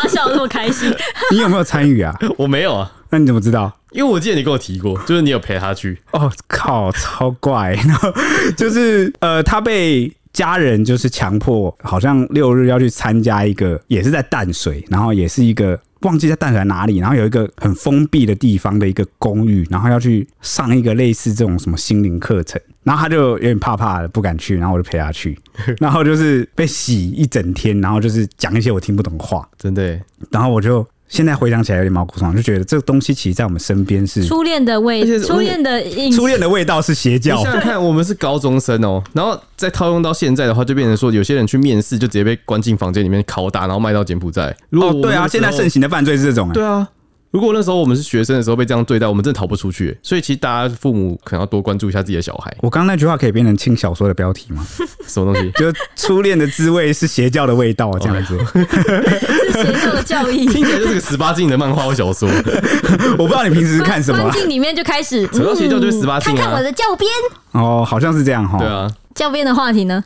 [0.00, 0.92] 他笑得那么开心？
[1.32, 2.14] 你有没有参与啊？
[2.36, 2.90] 我没有啊。
[3.10, 3.72] 那你怎么知道？
[3.90, 6.00] 因为我记得你跟我提过，就是你有陪他去。
[6.12, 7.72] 哦靠，超怪！
[7.86, 8.12] 然后
[8.56, 25.38] 就是呃，他被家人就是强迫，好像六日要去参加一个，也是在淡水，然后也是一个忘记在淡水哪里，然后有一个很封闭的地方的一个公寓，然后要去上一个类似这种什么心灵课程，然后他就有点怕怕的，不敢去，然后我就陪他去，
[25.78, 30.00] 然后就是被洗一整天，然后就是讲一些我听不懂的话，真的，
[30.30, 30.86] 然后我就。
[31.10, 35.82] 现在回想起来有点毛骨悚然，就觉得这个东西其实，在我们身边是初恋的味，初恋的
[36.12, 37.36] 初恋的味道是邪教。
[37.36, 44.56] 你想想看，我们是高中生哦，然后再套用到现在的话，就变成说，有些人去面试就直接被关进房间里面拷打，然后卖到柬埔寨。
[44.70, 46.50] 如果对啊，现在盛行的犯罪是这种。
[46.52, 46.88] 对啊。
[47.30, 49.96] 如果那时候我们是学生的时候被这样对待，我们真的逃不出去。
[50.02, 52.52] 所以其实大家父母可能要多关注一下自己的小孩。
[52.60, 54.66] 我刚刚那句话可以变成轻小说的标题吗？
[55.06, 55.50] 什么东西？
[55.52, 58.36] 就初恋的滋味是邪教的味道啊，这样子。
[58.36, 62.28] 是邪教的教义，听起来就是个十八禁的漫画或小说。
[63.16, 64.20] 我不知道你平时是看什么。
[64.22, 66.36] 关进里面就开始，扯到邪教就是十八禁啊。
[66.36, 67.08] 看看我的教鞭。
[67.52, 68.58] 哦，好像是这样哈。
[68.58, 68.90] 对啊。
[69.14, 70.02] 教鞭的话题呢？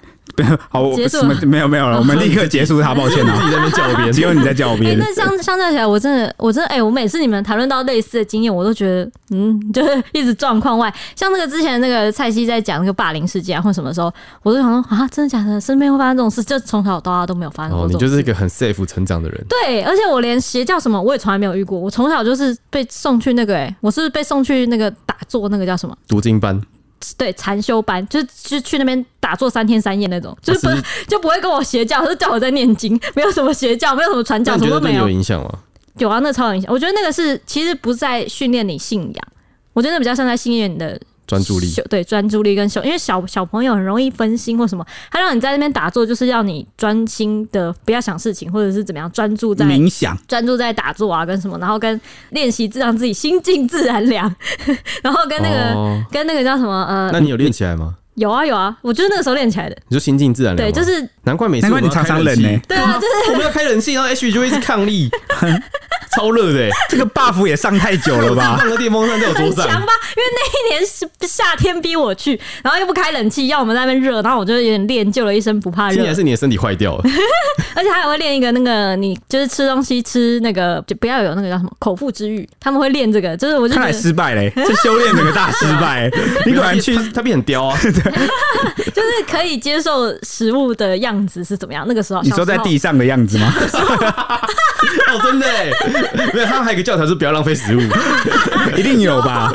[0.69, 1.35] 好，结束了。
[1.47, 2.93] 没有没有了，我们立刻结束他。
[2.93, 4.99] 抱歉啊，自己在教鞭，只有你在教鞭。
[4.99, 10.93] 那相相较起来，我真的，我真的，哎，我每次你们谈论到类似的经验，我都觉得，嗯，就是一直状况外。
[11.15, 15.61] 像那个之前那个蔡西在讲那个霸凌事件啊或什么时候，我都想说啊，真的假的？
[15.61, 16.43] 身边会发生这种事？
[16.43, 17.85] 就从小到大都没有发生过。
[17.85, 19.45] 哦，你就是一个很 safe 成长的人。
[19.49, 21.79] 对，而且我连邪教什么我也从来没有遇过。
[21.79, 26.61] 我从小就是被送去那个，哎，我是被送去那个打坐那个叫什么读经班？
[27.17, 30.69] 对，禅修班就是就去那边打坐三天三夜那种，就是不
[31.09, 35.03] 就不会跟我邪教，是叫我在念经，没有什么邪教，没有什么传教，什么都没有。
[35.03, 35.51] 有影响吗？
[35.99, 36.73] 有啊，那超有影响。
[36.73, 39.29] 我觉得那个是其实不在训练你信仰，
[39.73, 41.01] 我觉得那比较像在训练你的。
[41.27, 52.01] 专注力，对，专注力跟小，因为小小朋友很容易分心或什么，他让你在那边打坐，就是要你专心的不要想事情，或者是怎么样专注在冥想，专注在打坐啊，跟什么，然后跟
[52.31, 54.35] 练习让自己心静自然凉，
[55.03, 57.97] 然后跟那个、哦、跟那个叫什么呃，那你有练起来吗？
[58.15, 59.77] 有啊有啊，我就是那个时候练起来的。
[59.89, 62.61] 你说心静自然凉，对，就是难怪每次难怪你常常冷呢、欸。
[62.69, 65.11] 对啊，就是我们要开冷气，然后 H 就会一直抗力。
[66.17, 68.57] 超热的、欸，这个 buff 也上太久了吧？
[68.57, 69.93] 放个电风扇在我桌上，强吧？
[70.17, 75.97] 因为那一年是夏天逼我去，然后又不开冷气，要我们在那边热，然后我就有点练就了一身不怕热。
[75.97, 77.03] 现在是你的身体坏掉了，
[77.75, 82.49] 而且他还会练一个那个，你就是吃东西吃那个，就不要有那个叫什么口腹之欲。
[82.61, 86.09] 他们会练这个，就是我就看来失败嘞，这修炼整个大失败。
[86.47, 87.77] 你果然去，他变很刁啊，
[88.95, 91.85] 就是可以接受食物的样子是怎么样？
[91.89, 93.53] 那个时候，你说在地上的样子吗？
[95.09, 95.71] 哦，真的哎。
[96.33, 97.81] 没有，他们还有一个教条是不要浪费食物，
[98.77, 99.53] 一定有吧？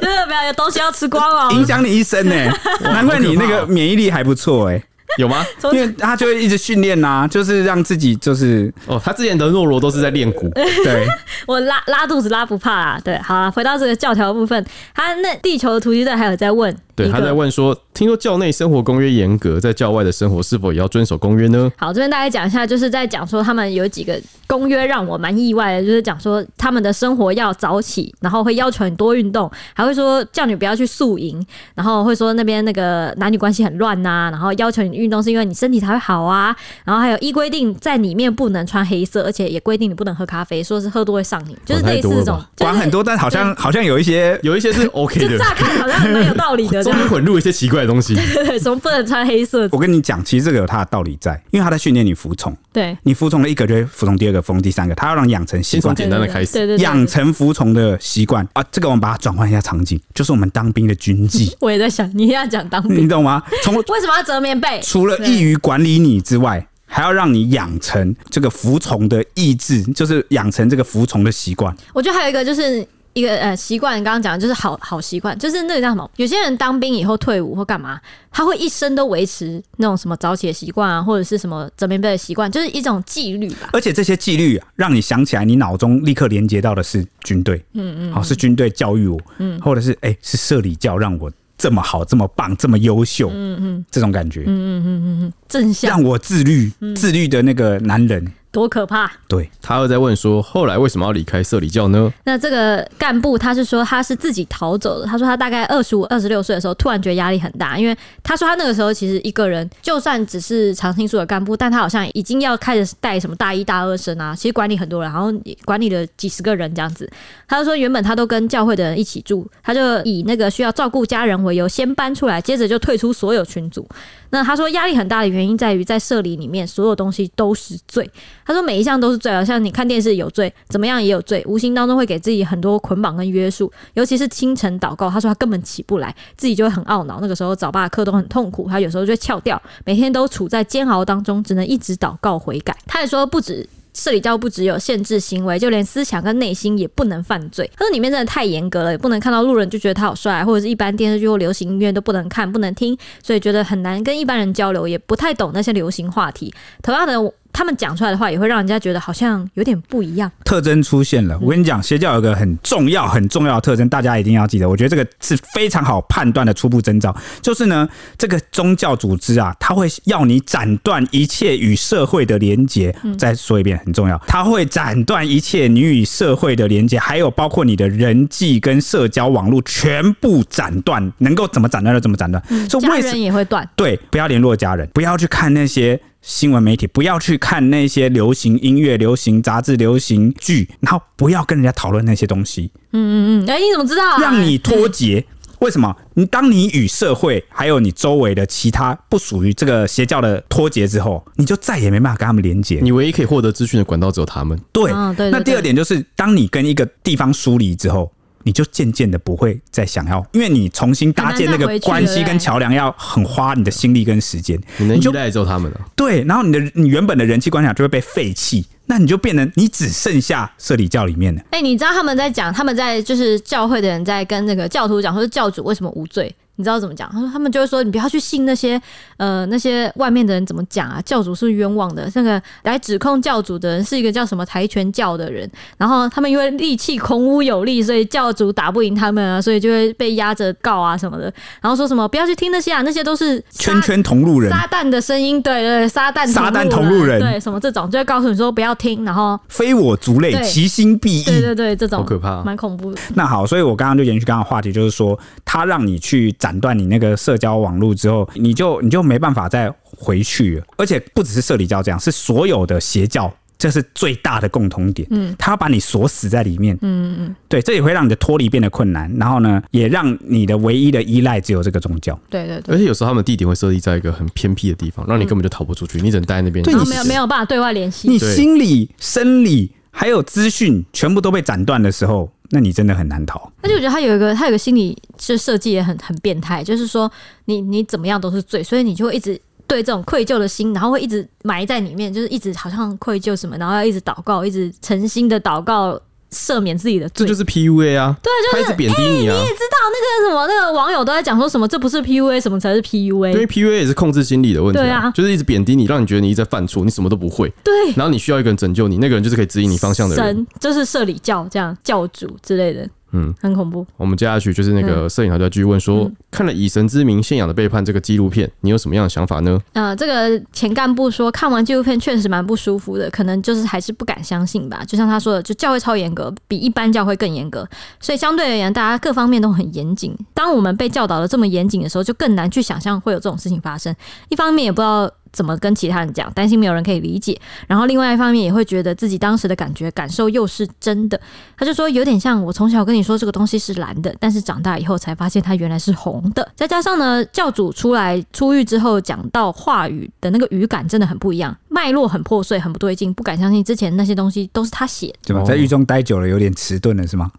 [0.00, 2.34] 真的不要有东西要吃光哦，影响你一生呢。
[2.82, 4.82] 难怪你那个免疫力还不错哎，
[5.18, 5.44] 有吗？
[5.72, 10.50] 因为他就会一直训练呐，就是让自己就是哦，他之前的诺罗都是在练骨。
[10.54, 11.06] 对，
[11.46, 13.00] 我拉拉肚子拉不怕啊。
[13.04, 14.64] 对，好啊，回到这个教条的部分，
[14.94, 21.70] 他那地球的突击队还有在问对，他在问说，听说教内生活公约严格，在教外的生活是否也要遵守公约呢？
[21.76, 48.14] 好，这边大概讲一下，就是在讲说他们有几个公约让我蛮意外的，就是讲说他们的生活要早起，然后会要求你多运动，还会说叫你不要去宿营，然后会说那边那个男女关系很乱呐、啊，然后要求你运动是因为你身体才会好啊，然后还有依规定在里面不能穿黑色，而且也规定你不能喝咖啡，说是喝多会上瘾，就是类似这种管很多，但好像好像有一些有一些是 OK 的，就乍看好像蛮有道理的， 混入一些奇怪的东西。
[48.14, 49.68] 对，对，对，什么不能穿黑色？
[49.72, 52.56] 我跟你讲，其实这个有它的道理在，因为他在训练你服从。
[52.72, 55.94] 对，你服从了一个，就会服从第二个，服从第三个，他要让你养成习惯。
[55.94, 58.64] 简单的开始，对对对，养成服从的习惯啊。
[58.70, 61.54] 这个我们把它转换一下场景，就是我们当兵的军纪。
[61.60, 63.42] 我也在想，你要讲当兵，你懂吗？
[63.62, 64.80] 从 为什么要折棉被？
[64.82, 71.74] 除了易于管理你之外，还要让你养成这个服从的意志，就是养成这个服从的习惯。
[71.92, 72.86] 我觉得还有一个就是。
[73.14, 76.10] 一个呃习惯，你刚刚讲的就是好好习惯，就是那个叫什么？
[76.16, 78.00] 有些人当兵以后退伍或干嘛，
[78.30, 83.68] 他会一生都维持那种什么早起的习惯啊，或者是什么折棉被的习惯，就是一种纪律吧。
[83.72, 98.32] 而且这些纪律啊，让你想起来，你脑中立刻连接到的是军队，嗯嗯，好，是军队教育我，嗯，或者是哎、欸，是社里教让我这么好、这么棒、这么优秀，嗯嗯，这种感觉，嗯嗯嗯嗯嗯，正向让我自律、自律的那个男人。
[98.52, 99.10] 多可怕！
[99.26, 102.12] 对，他又在问说，后来为什么要离开社里教呢？
[102.24, 105.06] 那这个干部他是说他是自己逃走的。
[105.06, 115.32] 他说他大概二十五、二十六岁的时候，突然觉得压力很大，因为他说他那个时候其实一个人，就算只是常青树的干部，但他好像已经要开始带什么大一、大二生啊，其实管理很多人，然后
[115.64, 117.10] 管理了几十个人这样子。
[117.48, 123.88] 他就说原本他都跟教会的人一起住，他就以那个需要照顾家人为由先搬出来，接着就退出所有群组。
[124.28, 128.10] 那他说压力很大的原因在于在社里里面所有东西都是罪。
[128.44, 133.72] 他说每一项都是罪啊，像你看电视有罪，怎么样也有罪，无形当中会给自己很多捆绑跟约束。
[133.94, 137.18] 尤其是清晨祷告，他说他根本起不来，自己就会很懊恼。
[137.20, 142.76] 那个时候早八课都很痛苦，他有时候就会翘掉，每天都处在煎熬当中，只能一直祷告悔改。
[142.86, 143.68] 他也说不止。
[143.94, 147.70] 社里教不只有限制行为，就连思想跟内心也不能犯罪。
[147.76, 156.50] 他说里面真的太严格了，也不能看到路人就觉得他好帅，或者是一般电视剧或流行音乐都不能看、不能听，所以觉得很难跟一般人交流，也不太懂那些流行话题。
[156.82, 157.32] 同样的。
[157.52, 160.30] 他们讲出来的话也会让人家觉得好像有点不一样。
[160.44, 164.68] 特征出现了，我跟你讲，邪教有个很重要、很重要的特征，大家一定要记得。
[164.68, 172.94] 我觉得这个是非常好判断的初步征兆，就是呢，这个宗教组织啊，他会要你斩断一切与社会的连接。
[173.18, 182.42] 再说一遍，很重要，他会斩断一切你与社会的连接，还有包括你的人际跟社交网络全部斩断，能够怎么斩断就怎么斩断。
[182.48, 183.68] 嗯，家人也会断。
[183.76, 186.00] 对，不要联络家人，不要去看那些。
[186.22, 192.70] 新闻媒体不要去看那些流行音乐、流行杂志、流行剧，然后不要跟人家讨论那些东西。
[192.92, 194.18] 嗯嗯嗯，哎，你怎么知道啊？
[194.20, 195.26] 让你脱节？
[195.58, 195.94] 为什么？
[196.14, 202.80] 你当你与社会还有你周围的其他不属于这个邪教的脱节之后，你就再也没办法跟他们连接。
[202.82, 204.58] 你唯一可以获得资讯的管道只有他们。
[204.72, 208.12] 对，那第二点就是，当你跟一个地方疏离之后。
[208.44, 214.60] 你就渐渐的不会再想要，因为你重新搭建那个关系跟桥梁要很花你的心力跟时间。
[214.78, 221.42] 你能依赖着他们了，对，然后你的你原本的人际关系就会被废弃，那你就变成你只剩下社里教里面的。
[221.50, 226.34] 哎，你知道他们在讲，他们在就是教会的人在跟那个教徒讲，说教主为什么无罪？
[226.56, 227.08] 你知道怎么讲？
[227.12, 228.80] 他说他们就会说，你不要去信那些
[229.16, 232.10] 呃那些外面的人怎么讲啊，教主是冤枉的。
[232.14, 241.32] 那个来指控教主的人是一个叫什么跆拳教的人，然后他们因为力气孔武有力，所以教主打不赢他们啊，所以就会被压着告啊什么的。
[241.60, 253.00] 然后说什么不要去听那些啊，那些都是圈圈同路人，撒旦的声音，对对，撒旦撒旦同路人，对什么这种就会告诉你说不要听，然后非我族类，其心必异，对对对，这种好可怕，蛮恐怖的。
[253.14, 257.16] 那好，所以我刚刚就延续刚刚话题，就是说他让你去斩断你那个。
[257.22, 260.64] 社交网络之后，你就你就没办法再回去了。
[260.76, 265.06] 而且不只是社里教这样，是所有的邪教，这是最大的共同点。
[265.12, 266.76] 嗯，他要把你锁死在里面。
[266.82, 269.08] 嗯嗯，对，这也会让你的脱离变得困难。
[269.18, 272.18] 然后呢，也让你的唯一的依赖只有这个宗教。
[272.28, 272.74] 对对对。
[272.74, 276.64] 而且有时候他们地点会设立在一个很偏僻的地方，让你根本就逃不出去，你只能待在那边。
[276.64, 278.08] 对，你没有没有办法对外联系。
[278.08, 282.28] 你心理、生理还有资讯全部都被斩断的时候。
[282.54, 283.50] 那你真的很难逃。
[283.62, 287.10] 那就我觉得他有一个，他有个心理就设计也很很变态，就是说
[287.46, 295.98] 你你怎么样都是罪，所以你就会一直对这种愧疚的心，然后会一直埋在里面，就是一直好像愧疚什么，然后要一直祷告，一直诚心的祷告。
[296.32, 298.16] 赦免自己的罪，这就是 PUA 啊！
[298.22, 299.34] 对，就是一直贬低你啊！
[299.34, 303.32] 你也知道那个什么，那个网友都在讲说什么，这不是 PUA，什么才是 PUA？
[303.32, 307.52] 因为 PUA 也是控制心理的问题啊，啊就是一直贬低你，让你觉得你一直在犯错，你什么都不会。
[307.62, 312.88] 对，然后你需要一个人拯救你，那个人就是可以指引你方向的人，神就是社里教这样教主之类的。
[313.12, 313.86] 嗯，很恐怖。
[313.96, 319.60] 我们接下去就是那个摄影团队继续问说，嗯、看了《以神之名：信仰的背叛》这个纪录片，你有什么样的想法呢？
[319.74, 324.82] 呃，这个前干部说，看完纪录片确实蛮不舒服的，可能就是还是不敢相信吧。
[324.86, 327.68] 就像他说的，就教会超严格，比一般教会更严格，
[328.00, 330.16] 所以相对而言，大家各方面都很严谨。
[330.32, 333.94] 当我们被教导的这么严谨的时候，就更难去想象会有这种事情发生。
[334.28, 335.10] 一方面也不知道。
[335.32, 336.30] 怎么跟其他人讲？
[336.32, 337.38] 担心没有人可以理解。
[337.66, 341.20] 然后另外一方面也会觉得自己当时的感觉感受又是真的。
[341.56, 346.46] 他就说有点像我从小跟你说这个东西是蓝的，但是长大以后才发现它原来是红的。
[346.54, 355.18] 再加上呢，教主出来出狱之后讲到话语的那个语感真的很不一样，脉络很破碎，很不对劲，不敢相信之前那些东西都是他写的。
[355.26, 355.42] 对吧？
[355.44, 357.30] 在狱中待久了，有点迟钝了是吗？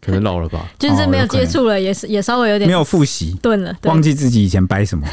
[0.00, 0.68] 可能老了吧。
[0.78, 5.06] 就是没有接触了，也是也稍微有点没有复习钝了，忘记自己以前掰什么。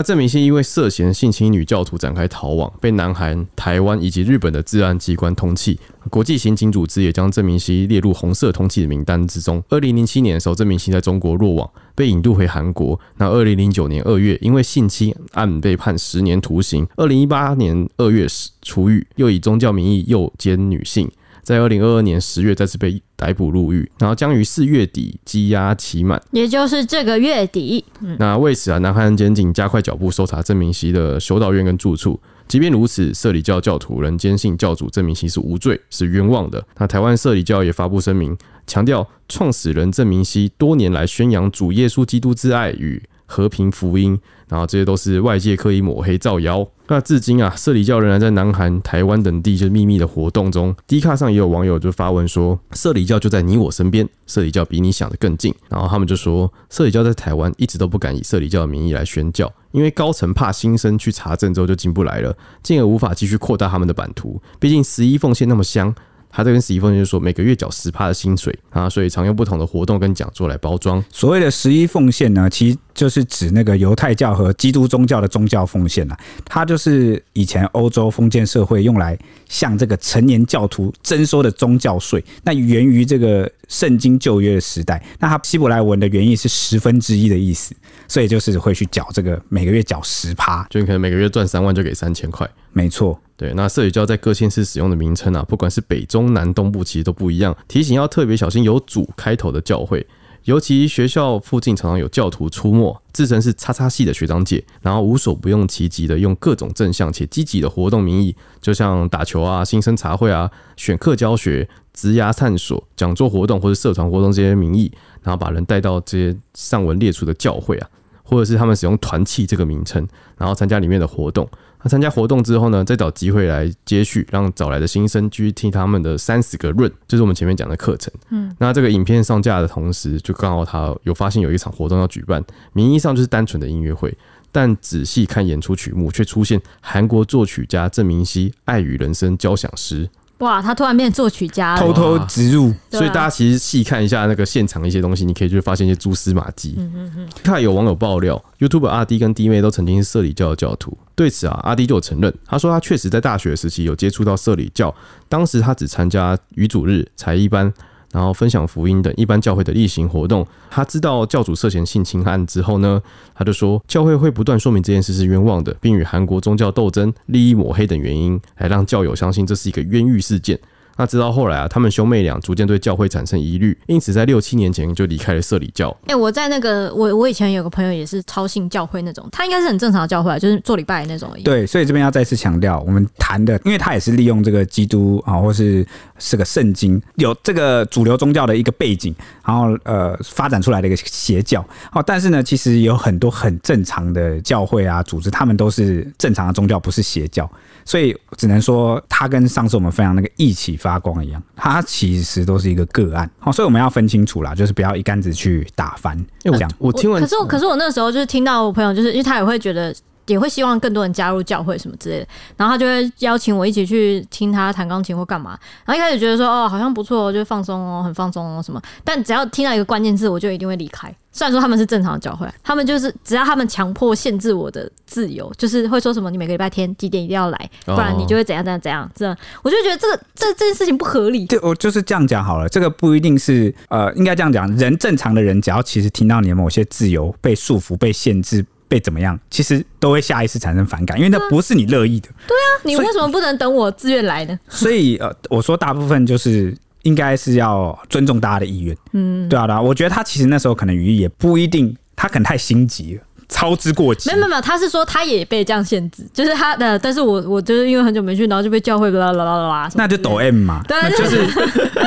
[0.00, 5.76] 那郑明析因为涉嫌性侵女教徒展开逃亡，被南韩、台湾以及日本的治安机关通缉。
[6.08, 9.60] 国际刑警组织也将郑明熙列入红色通缉的名单之中。
[9.68, 12.98] 二零零七年的时候，郑明熙在中国落网，被引渡回韩国。
[13.16, 16.86] 那二零零九年二月，因为性侵案被判十年徒刑。
[16.96, 18.24] 二零一八年二月
[18.62, 21.10] 出狱，又以宗教名义诱奸女性。
[21.48, 27.82] 在二零二二年十月再次被逮捕入狱，然后将于四月底羁押期满，也就是这个月底。
[28.02, 32.20] 嗯、那为此啊，南韩检警加快脚步搜查郑明熙的修道院跟住处。
[32.48, 36.62] 即便如此，社里教教徒仍坚信教主郑明熙是无罪，是冤枉的。
[36.76, 38.36] 那台湾社里教也发布声明，
[38.66, 44.20] 强调创始人郑明熙多年来宣扬主耶稣基督之爱与和平福音。
[44.48, 46.68] 然后这些都是外界刻意抹黑造谣。
[46.90, 50.74] 那至今啊，社理教仍然在南韩、台湾等地就是秘密的活动中。
[50.86, 55.54] D 卡上也有网友就发文说，摄理教就在你我身边，摄理教比你想的更近。
[55.68, 64.40] 然后他们就说，摄理教在台湾一直都不敢以社理教的名义来宣教，因为高层怕新生去查证之后就进不来了，进而无法继续扩大他们的版图。
[64.58, 65.94] 毕竟十一奉献那么香。
[66.30, 71.02] 他这跟十一奉献就是说，每个月缴十趴的薪水啊，所以常用不同的活动跟讲座来包装。
[71.10, 76.16] 所谓的十一奉献呢，其实就是指那个犹太教和基督宗教的宗教奉献啊。
[76.44, 79.18] 它就是以前欧洲封建社会用来
[79.48, 82.24] 向这个成年教徒征收的宗教税。
[82.44, 87.74] 那源于这个圣经旧约的时代，那它希伯来文的原意是十分之一的意思，
[88.06, 92.48] 所以就是会去缴这个每个月缴十趴，就你可能每个月赚三万就给三千块。
[92.72, 93.18] 没错。
[93.38, 97.56] 对，那摄理教在各县市使用的名称啊，不管是北中南东部，其实都不一样。
[97.68, 100.04] 提醒要特别小心有“主”开头的教会，
[100.42, 114.90] 尤其学校附近常常有教徒出没，自称是叉叉系的学长姐，然后无所不用其极的用各种正向且积极的活动名义，就像打球啊、新生茶会啊、选课教学、职涯探索、讲座活动或者社团活动这些名义，
[115.22, 117.88] 然后把人带到这些上文列出的教会啊，
[118.24, 120.04] 或者是他们使用团契这个名称，
[120.36, 121.48] 然后参加里面的活动。
[121.88, 128.12] 他参加活动之后呢，再找机会来接续，让找来的新生继续听他们的三十个润，就是我们前面讲的课程。
[128.28, 134.14] 嗯，那这个影片上架的同时，就刚好他有发现有一场活动要举办，名义上就是单纯的音乐会，
[134.52, 140.06] 但仔细看演出曲目，却出现韩国作曲家郑明熙《爱与人生交响诗》。
[140.38, 146.76] 哇，他突然变作曲家了，偷偷植入，所以大家其实细看一下那个现场一些东西，你可以就发现一些蛛丝马迹。
[146.78, 147.28] 嗯嗯嗯。
[147.42, 150.96] 看有网友爆料，YouTube 阿 D 跟 D 妹都曾经是社里教的教徒。
[151.16, 154.94] 对此啊，阿 D 就有承认，他说他确实在大学时期有接触到社里教，
[155.28, 157.72] 当时他只参加语主日、才艺班。
[158.12, 160.46] 然后分享福音等一般教会的例行活动。
[160.70, 163.02] 他知道教主涉嫌性侵案之后呢，
[163.34, 170.58] 他就说教会会不断说明这件事是冤枉的，并与韩国宗教斗争、利益抹黑等原因，来让教友相信这是一个冤狱事件。
[170.98, 175.88] 那直到后来啊，他们兄妹俩逐渐对教会产生疑虑，因此在六七年前就离开了社里教。
[176.02, 181.42] 哎、欸，我在那个我我以前有个朋友也是超信教会那种，他应该是很正常的教会，就是做礼拜那种而已。
[181.44, 185.86] 对，所以这边要再次强调，我们谈的，因为他也是利用这个基督啊，或是
[186.18, 189.14] 是个圣经，有这个主流宗教的一个背景，
[189.46, 191.64] 然后呃发展出来的一个邪教。
[191.92, 197.48] 哦，但是呢，其实有很多很正常的教会啊组织，他们都是正常的宗教，不是邪教。
[197.84, 203.30] 所以只能说，他跟上次我们分享那个一起发光一样，它其实都是一个个案。
[203.38, 206.16] 好，所以我们要分清楚啦，就是不要一竿子去打翻。
[206.42, 209.94] 这样，我听完，可是我，可是我那时候就是听到我朋友，就是因为他也会觉得。
[210.28, 215.58] 也会希望更多人加入教会什么之类的，然后他就会邀请我一起去听他弹钢琴或干嘛。
[215.84, 218.80] 然后一开始觉得说哦，好像不错，就放松哦，很放松哦什么。
[219.02, 221.12] 但只要听到一个关键字，我就一定会离开。
[221.30, 229.08] 虽然说他们是正常的教会，他们就是只要他们强迫限制我的自由，就是会说什么你每个礼拜天几点一定要来，不然你就会怎样怎样怎样。
[229.14, 231.46] 这样我就觉得这个这这件事情不合理。
[231.46, 232.68] 对，我就是这样讲好了。
[232.68, 234.68] 这个不一定是呃，应该这样讲。
[234.76, 238.64] 人正常的人，只要其实听到你的某些自由被束缚、被限制。
[238.88, 242.28] 被怎么样，其实都会下意识产生反感，因为那不是你乐意的。
[242.46, 244.58] 对啊，你为什么不能等我自愿来呢？
[244.68, 248.96] 所以呃，我说大部分就是应该是要尊重大家的意愿。
[249.12, 253.22] 嗯，对啊，对啊，我觉得他其实那时候可能语义也不一定，他可能太心急了。
[253.48, 261.46] 操之过急，没有没有，他是说他也被这样限制，就是他的，但是我我就是因为很久没去，然后就被教会啦啦啦啦啦，那就抖 M 嘛，对，就是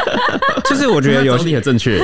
[0.69, 1.99] 就是我觉得有些很正确，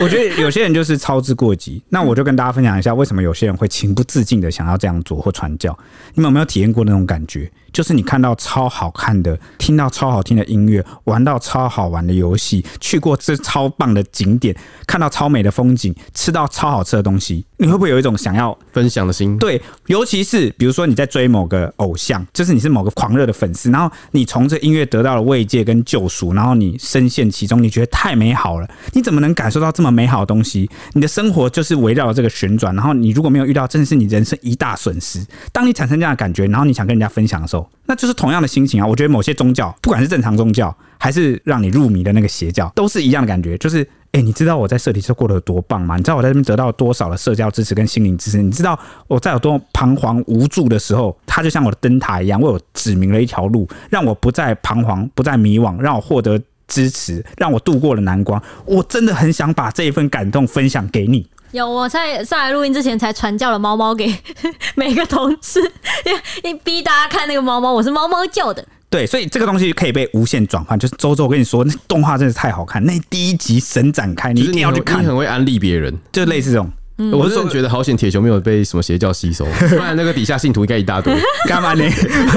[0.00, 5.76] 我觉得有些人就是操之过急，那我就跟大家分享一下，为什么有些人会情不自禁的想要这样做或传教，
[6.14, 7.50] 你们有没有体验过那种感觉？
[7.74, 14.56] 就是你看到超好看的，听到超好听的音乐，玩到超好玩的游戏，去过这超棒的景点，
[14.86, 19.36] 看到超美的风景，吃到超好吃的东西，你会不会有一种想要分享的心？
[19.38, 30.70] 对，尤其是比如说你在追某个偶像，就是你是某个狂热的粉丝，然后你从这音乐得到了慰藉跟救赎，然后你深陷其中，你觉得太美好了，你怎么能感受到这么美好的东西？
[30.92, 35.26] 你的生活就是围绕着这个旋转，然后你如果没有遇到，真的是你人生一大损失。
[35.50, 38.86] 当你产生这样的感觉，然后你想跟人家分享的时候，那就是同样的心情啊！
[38.86, 43.58] 我觉得某些宗教，不管是正常宗教，还是让你入迷的那个邪教，都是一样的感觉。
[43.58, 45.96] 就是，哎、你知道我在社里是过得有多棒吗？
[45.96, 48.40] 你知道我在这边得到多少的社交支持跟心灵支持？
[48.40, 58.40] 你知道我在有多彷徨无助的时候，它就像我的灯塔一样，为我指明了一条路，让我不再彷徨，不再迷惘，让我获得支持，让我度过了难关。
[58.64, 61.26] 我真的很想把这一份感动分享给你。
[61.54, 64.12] 有，我在上来录音之前才传教了猫猫给
[64.74, 65.60] 每个同事，
[66.42, 68.66] 因为逼大家看那个猫猫，我是猫猫叫的。
[68.90, 70.76] 对，所以这个东西可以被无限转换。
[70.76, 75.00] 就是周周，我跟你说，那动画真的是太好看，那第一集神展开，你一定要去看。
[75.00, 76.66] 你很会安利别人，就类似这种。
[76.66, 76.72] 嗯、
[77.12, 81.12] 我是觉得好险，铁球没有被什么邪教吸收， 不然那个底下信徒应该一大堆。
[81.48, 81.84] 干嘛呢？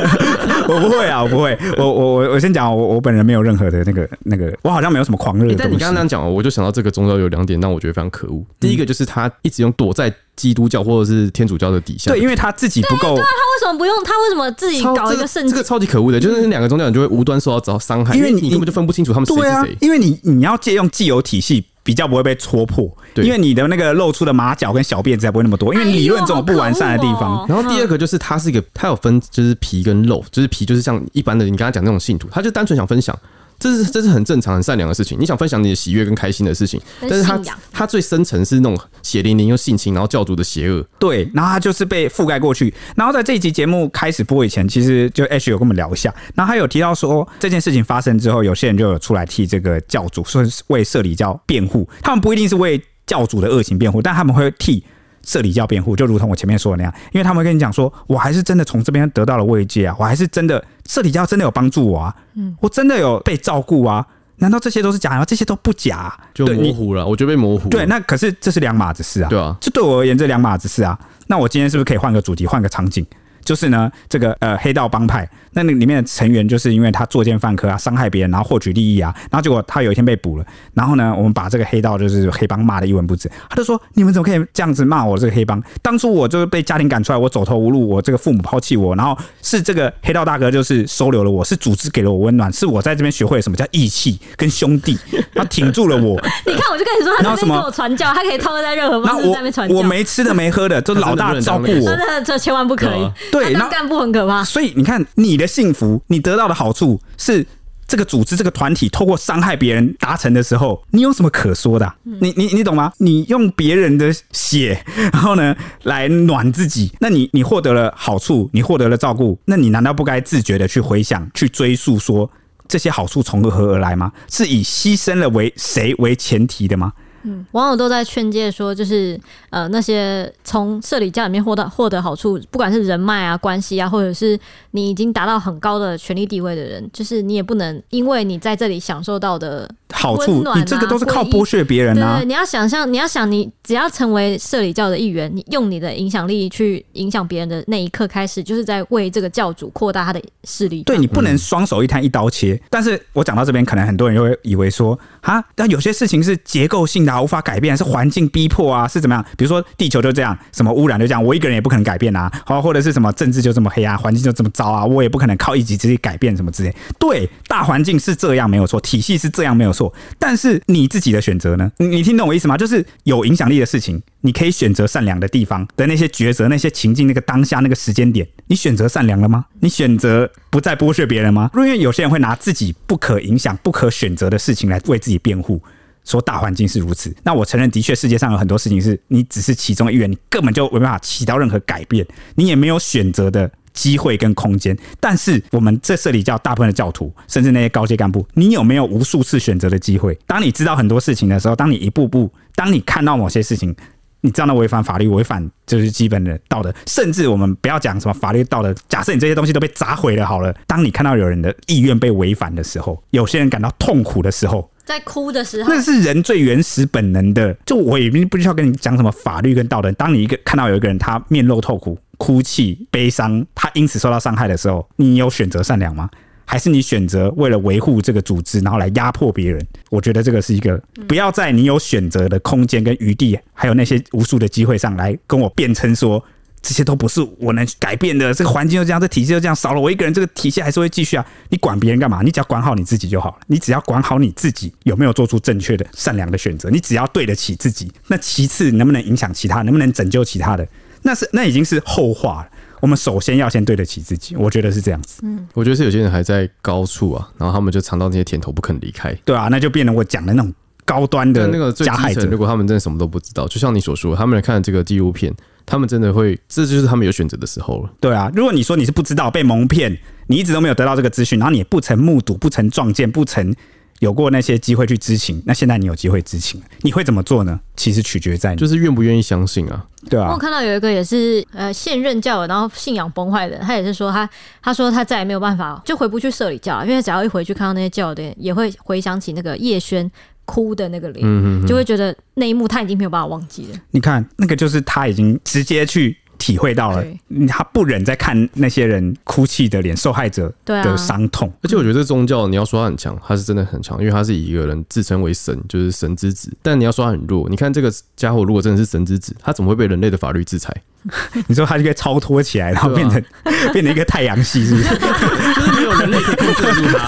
[0.67, 1.57] 我不会啊，我不会。
[1.77, 5.55] 我我我我先讲，我我本人没有任何的那个那个，我好像没有什么狂热、欸。
[5.55, 8.43] 但你刚刚那样讲，我就想到这个宗教有两点让我觉得非常可恶。
[8.59, 13.15] 第一个就是他一直用躲在基督教或者是天主教的底下，对，因为他自己不够。
[13.15, 13.95] 对啊，他为什么不用？
[14.03, 15.51] 他为什么自己搞一个圣、这个？
[15.51, 19.67] 这个超级可恶的，就是那两个宗教你就会无端受到遭伤害，因为你根本就分不清楚他们谁是谁、啊。
[19.81, 21.63] 因为你你要借用既有体系。
[21.87, 22.85] 比较不会被戳破，
[23.15, 27.45] 因为你的那个露出的马脚跟小辫子才不会那么多，因为理论这种不完善的地方。
[27.47, 33.17] 然后第二个就是它是一个，它有分就是皮跟肉，就是皮就是像一般的你刚才讲那种信徒，他就单纯想分享。
[33.59, 35.19] 这是这是很正常、很善良的事情。
[35.19, 37.39] 你想分享你的喜悦跟开心的事情，但是他
[37.71, 40.85] 他最深层是那种血淋淋又性侵，然后教主的邪恶。
[40.99, 42.73] 对，然后他就是被覆盖过去。
[42.95, 46.13] 然后在这一集节目开始播以前，其实就 Ash 有跟我们聊一下。
[46.35, 51.87] 然后他有提到说，这件事情发生之后，有些人就有出来替这个教主，说是为社里教辩护。
[52.01, 54.83] 他们不一定是为教主的恶行辩护，但他们会替。
[55.27, 64.07] 社里教辩护，就如同我前面说的那样，因为他们会跟你讲说，我还是真的从这边得到了慰藉啊，我还是真的社里教真的有帮助我啊，嗯，我真的有被照顾啊，
[64.37, 65.25] 难道这些都是假的吗？
[65.25, 67.67] 这些都不假啊，就模糊了，我觉得被模糊。
[67.67, 70.97] 对，那可是这是两码子事啊，对啊，这对我而言这两码子事啊，
[71.27, 73.05] 那我今天是不是可以换个主题，换个场景？
[73.43, 85.61] 就是呢，这个呃黑道帮派，那那里面的成员就是因为他作奸犯科啊，伤害别人，然后获取利益啊，然后结果他有一天被捕了，然后呢，我们把这个黑道就是黑帮骂的一文不值，他就说，你们怎么可以这样子骂我这个黑帮？
[85.81, 94.97] 当初我就是被家庭赶出来，我走投无路，我这个父母抛弃我，然后是这个黑道大哥就是收留了我，是组织给了我温暖，是我在这边学会了什么叫义气跟兄弟，
[95.33, 96.19] 他挺住了我。
[96.45, 99.75] 你看，我就跟你说，他在跟我传教，他可以套在任何方式在那边传教。
[99.75, 103.11] 我没吃的没喝的，就老大照顾我，那这千万不可以。
[103.31, 104.43] 对，那干部很可怕。
[104.43, 107.45] 所以你看，你的幸福，你得到的好处是
[107.87, 111.95] 这个组织、这个团体透过伤害别人达成的时候，你有什么可说的啊？
[112.03, 112.91] 你你你懂吗？
[112.97, 114.83] 你用别人的血，
[115.13, 122.29] 然后呢来暖自己，那你你获得了好处，你获得了照顾，那你难道不该自觉的去回想、去追溯，说
[122.67, 124.11] 这些好处从何而来吗？
[124.29, 126.91] 是以牺牲了为谁为前提的吗？
[127.27, 129.19] 嗯，网友都在劝诫说，就是
[129.49, 134.39] 呃，那些从社里家里面获得获得好处，不管是人脉啊、关系啊，或者是
[134.71, 142.19] 你已经达到很高的权力地位的人，就是你也不能因为你在这里享受到的好处，你这个都是靠剥削别人啊。
[142.19, 150.83] 对，你要想象，你要想，你只要成为社里教的一员，你用你的影响力去影响别人的那一刻开始，就是在为这个教主扩大他的势力。
[150.83, 152.57] 对，你不能双手一摊一刀切。
[152.69, 157.17] 但是我讲到这边，可能很多人就会以为说，啊，但有些事情是结构性的。
[157.17, 159.25] 无法改变，是环境逼迫啊，是怎么样？
[159.35, 162.31] 比如说地球就这样，什么污染就这样，我一个人也不可能改变啊。
[162.45, 166.71] 好，或者是什么政治就这么黑啊，环境就这么糟啊，我也不可能靠一己之力改变什么之类。
[166.99, 171.71] 对，大环境是这样没有错，体系是这样没有错，但是你自己的选择呢？
[171.77, 172.57] 你你听懂我意思吗？
[172.57, 179.45] 就是有影响力的事情，你可以选择善良的地方的那些抉择，那些情境，那个当下那个时间点，你选择善良了吗？
[179.59, 181.51] 你选择不再剥削别人吗？
[181.53, 185.61] 因为有些人会拿自己不可影响、不可选择的事情来为自己辩护。
[186.03, 194.75] 说大环境是如此，那我承认，的确世界上有很多事情是你只是其中一员，你根本就没办法起到任何改变，你也没有选择的机会跟空间。
[194.99, 200.17] 但是我们这社里教大部分的教徒，甚至那些高阶干部，你有没有无数次选择的机会？
[200.25, 203.73] 当你知道很多事情的时候，当你一步步，当你看到某些事情，
[204.21, 214.69] 你知道那违反法律、违反就是基本的道德，甚至我们不要讲什么法律道德，假设你这些东西都被砸毁了好了，当你看到有人的意愿被违反的时候，有些人感到痛苦的时候。
[214.83, 217.53] 在哭的时候，那是人最原始本能的。
[217.65, 219.91] 就我已经不需要跟你讲什么法律跟道德。
[219.91, 226.09] 当你一个看到有一个人他面露痛苦、哭泣、悲伤，他因此受到伤害的时候，你有选择善良吗？
[226.45, 229.65] 还是你选择为了维护这个组织，然后来压迫别人？
[229.89, 236.23] 我觉得这个是一个不要在你有选择的空间跟余地，还有那些无数的机会上来跟我辩称说。
[236.59, 241.25] 这些都不是我能改变的，这个环境就这样，这体系就这样，少了我一个人，这个体系还是会继续啊！
[241.49, 242.21] 你管别人干嘛？
[242.23, 243.37] 你只要管好你自己就好了。
[243.45, 247.89] 你只要管好你自己有没有做出正确的、善良的选择，你只要对得起自己。
[248.07, 250.67] 那其次，能不能影响其他，能不能拯救其他的，
[251.07, 252.49] 那是那已经是后话了。
[252.81, 255.21] 我们首先要先对得起自己，我觉得是这样子。
[255.23, 259.11] 嗯，我觉得是有些人还在高处啊，然后他们就尝到那些甜头，不肯离开。
[259.23, 260.53] 对啊，那就变成我讲的那种
[260.85, 262.25] 高端的那个加害者。
[262.25, 265.33] 如果他们真的什么都不知道，就像你所说，他们来看这个纪录片。
[265.69, 267.89] 他们真的会，这就是他们有选择的时候了。
[267.99, 269.97] 对啊，如果你说你是不知道被蒙骗，
[270.27, 273.53] 你一直都没有得到这个资讯，然后你也不曾目睹、不曾撞见、不曾
[273.99, 277.59] 有过那些机会去知情，那现在你有机会知情，你会怎么做呢？
[277.75, 279.85] 其实取决在你，就是愿不愿意相信啊。
[280.09, 280.31] 对啊。
[280.31, 284.29] 我看到有一个也是呃现任教友，然后信仰崩坏的，他也是说他
[284.61, 290.09] 他说他再也没有办法就回不去社里教，因为只要一回去看到那些教友的，也会回想起那个叶轩。
[290.49, 293.77] 哭的那个脸，嗯嗯，就会觉得那一幕他已经没有办法忘记了。
[293.91, 297.03] 你看，那个就是他已经直接去体会到了，
[297.47, 301.51] 他不忍再看那些人哭泣的脸，受害者的伤痛。
[301.63, 306.51] 而且我觉得这宗教，你要说他很强，他是真的很强，因为他是以一个人自称为神，就是神之子。
[306.61, 310.73] 但你要说他很弱，你看这个家伙如果真的是神之子，他怎么会被人类的法律制裁？
[311.47, 314.89] 你说他就该超脱起来，然后变成、啊、 变成一个太阳系，是不是？
[314.89, 317.07] 就是没有人类可以控制住他，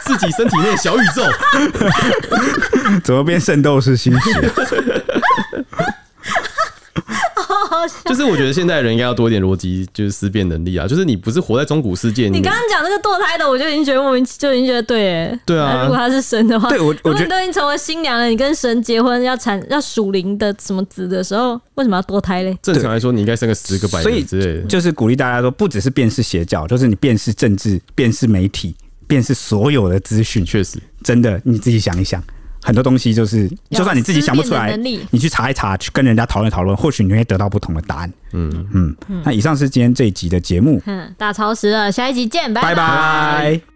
[0.00, 1.22] 自己身体内的小宇宙，
[3.04, 5.01] 怎么变圣斗士星矢？
[8.06, 10.86] 就是我觉得现在人应该要多一点逻辑，就是思辨能力啊。
[10.86, 15.82] 就是你不是活在中古世界，你刚刚讲那个堕胎的，我就已经觉得莫名就已经觉得对，哎，对啊。
[15.84, 22.56] 如果他是神的话，对我，我觉得都已经成为新娘了，你跟神结婚要产要属灵的什么子的时候，为什么要堕胎嘞？
[22.62, 24.68] 正常来说，你应该生个十个百个之类的。
[24.68, 28.74] 就是鼓励大家说，不只是辨识邪教，就是你辨识政治、辨识媒体、
[29.06, 30.44] 辨识所有的资讯。
[30.44, 32.22] 确实，真的，你自己想一想。
[32.62, 38.12] 很多东西就是，就算你自己想不出来，你去查一查，去跟人家讨论讨论，或许你会得到不同的答案。
[38.32, 38.96] 嗯嗯。
[39.24, 40.80] 那以上是今天这一集的节目。
[40.86, 43.71] 嗯，大超时了，下一集见，拜拜。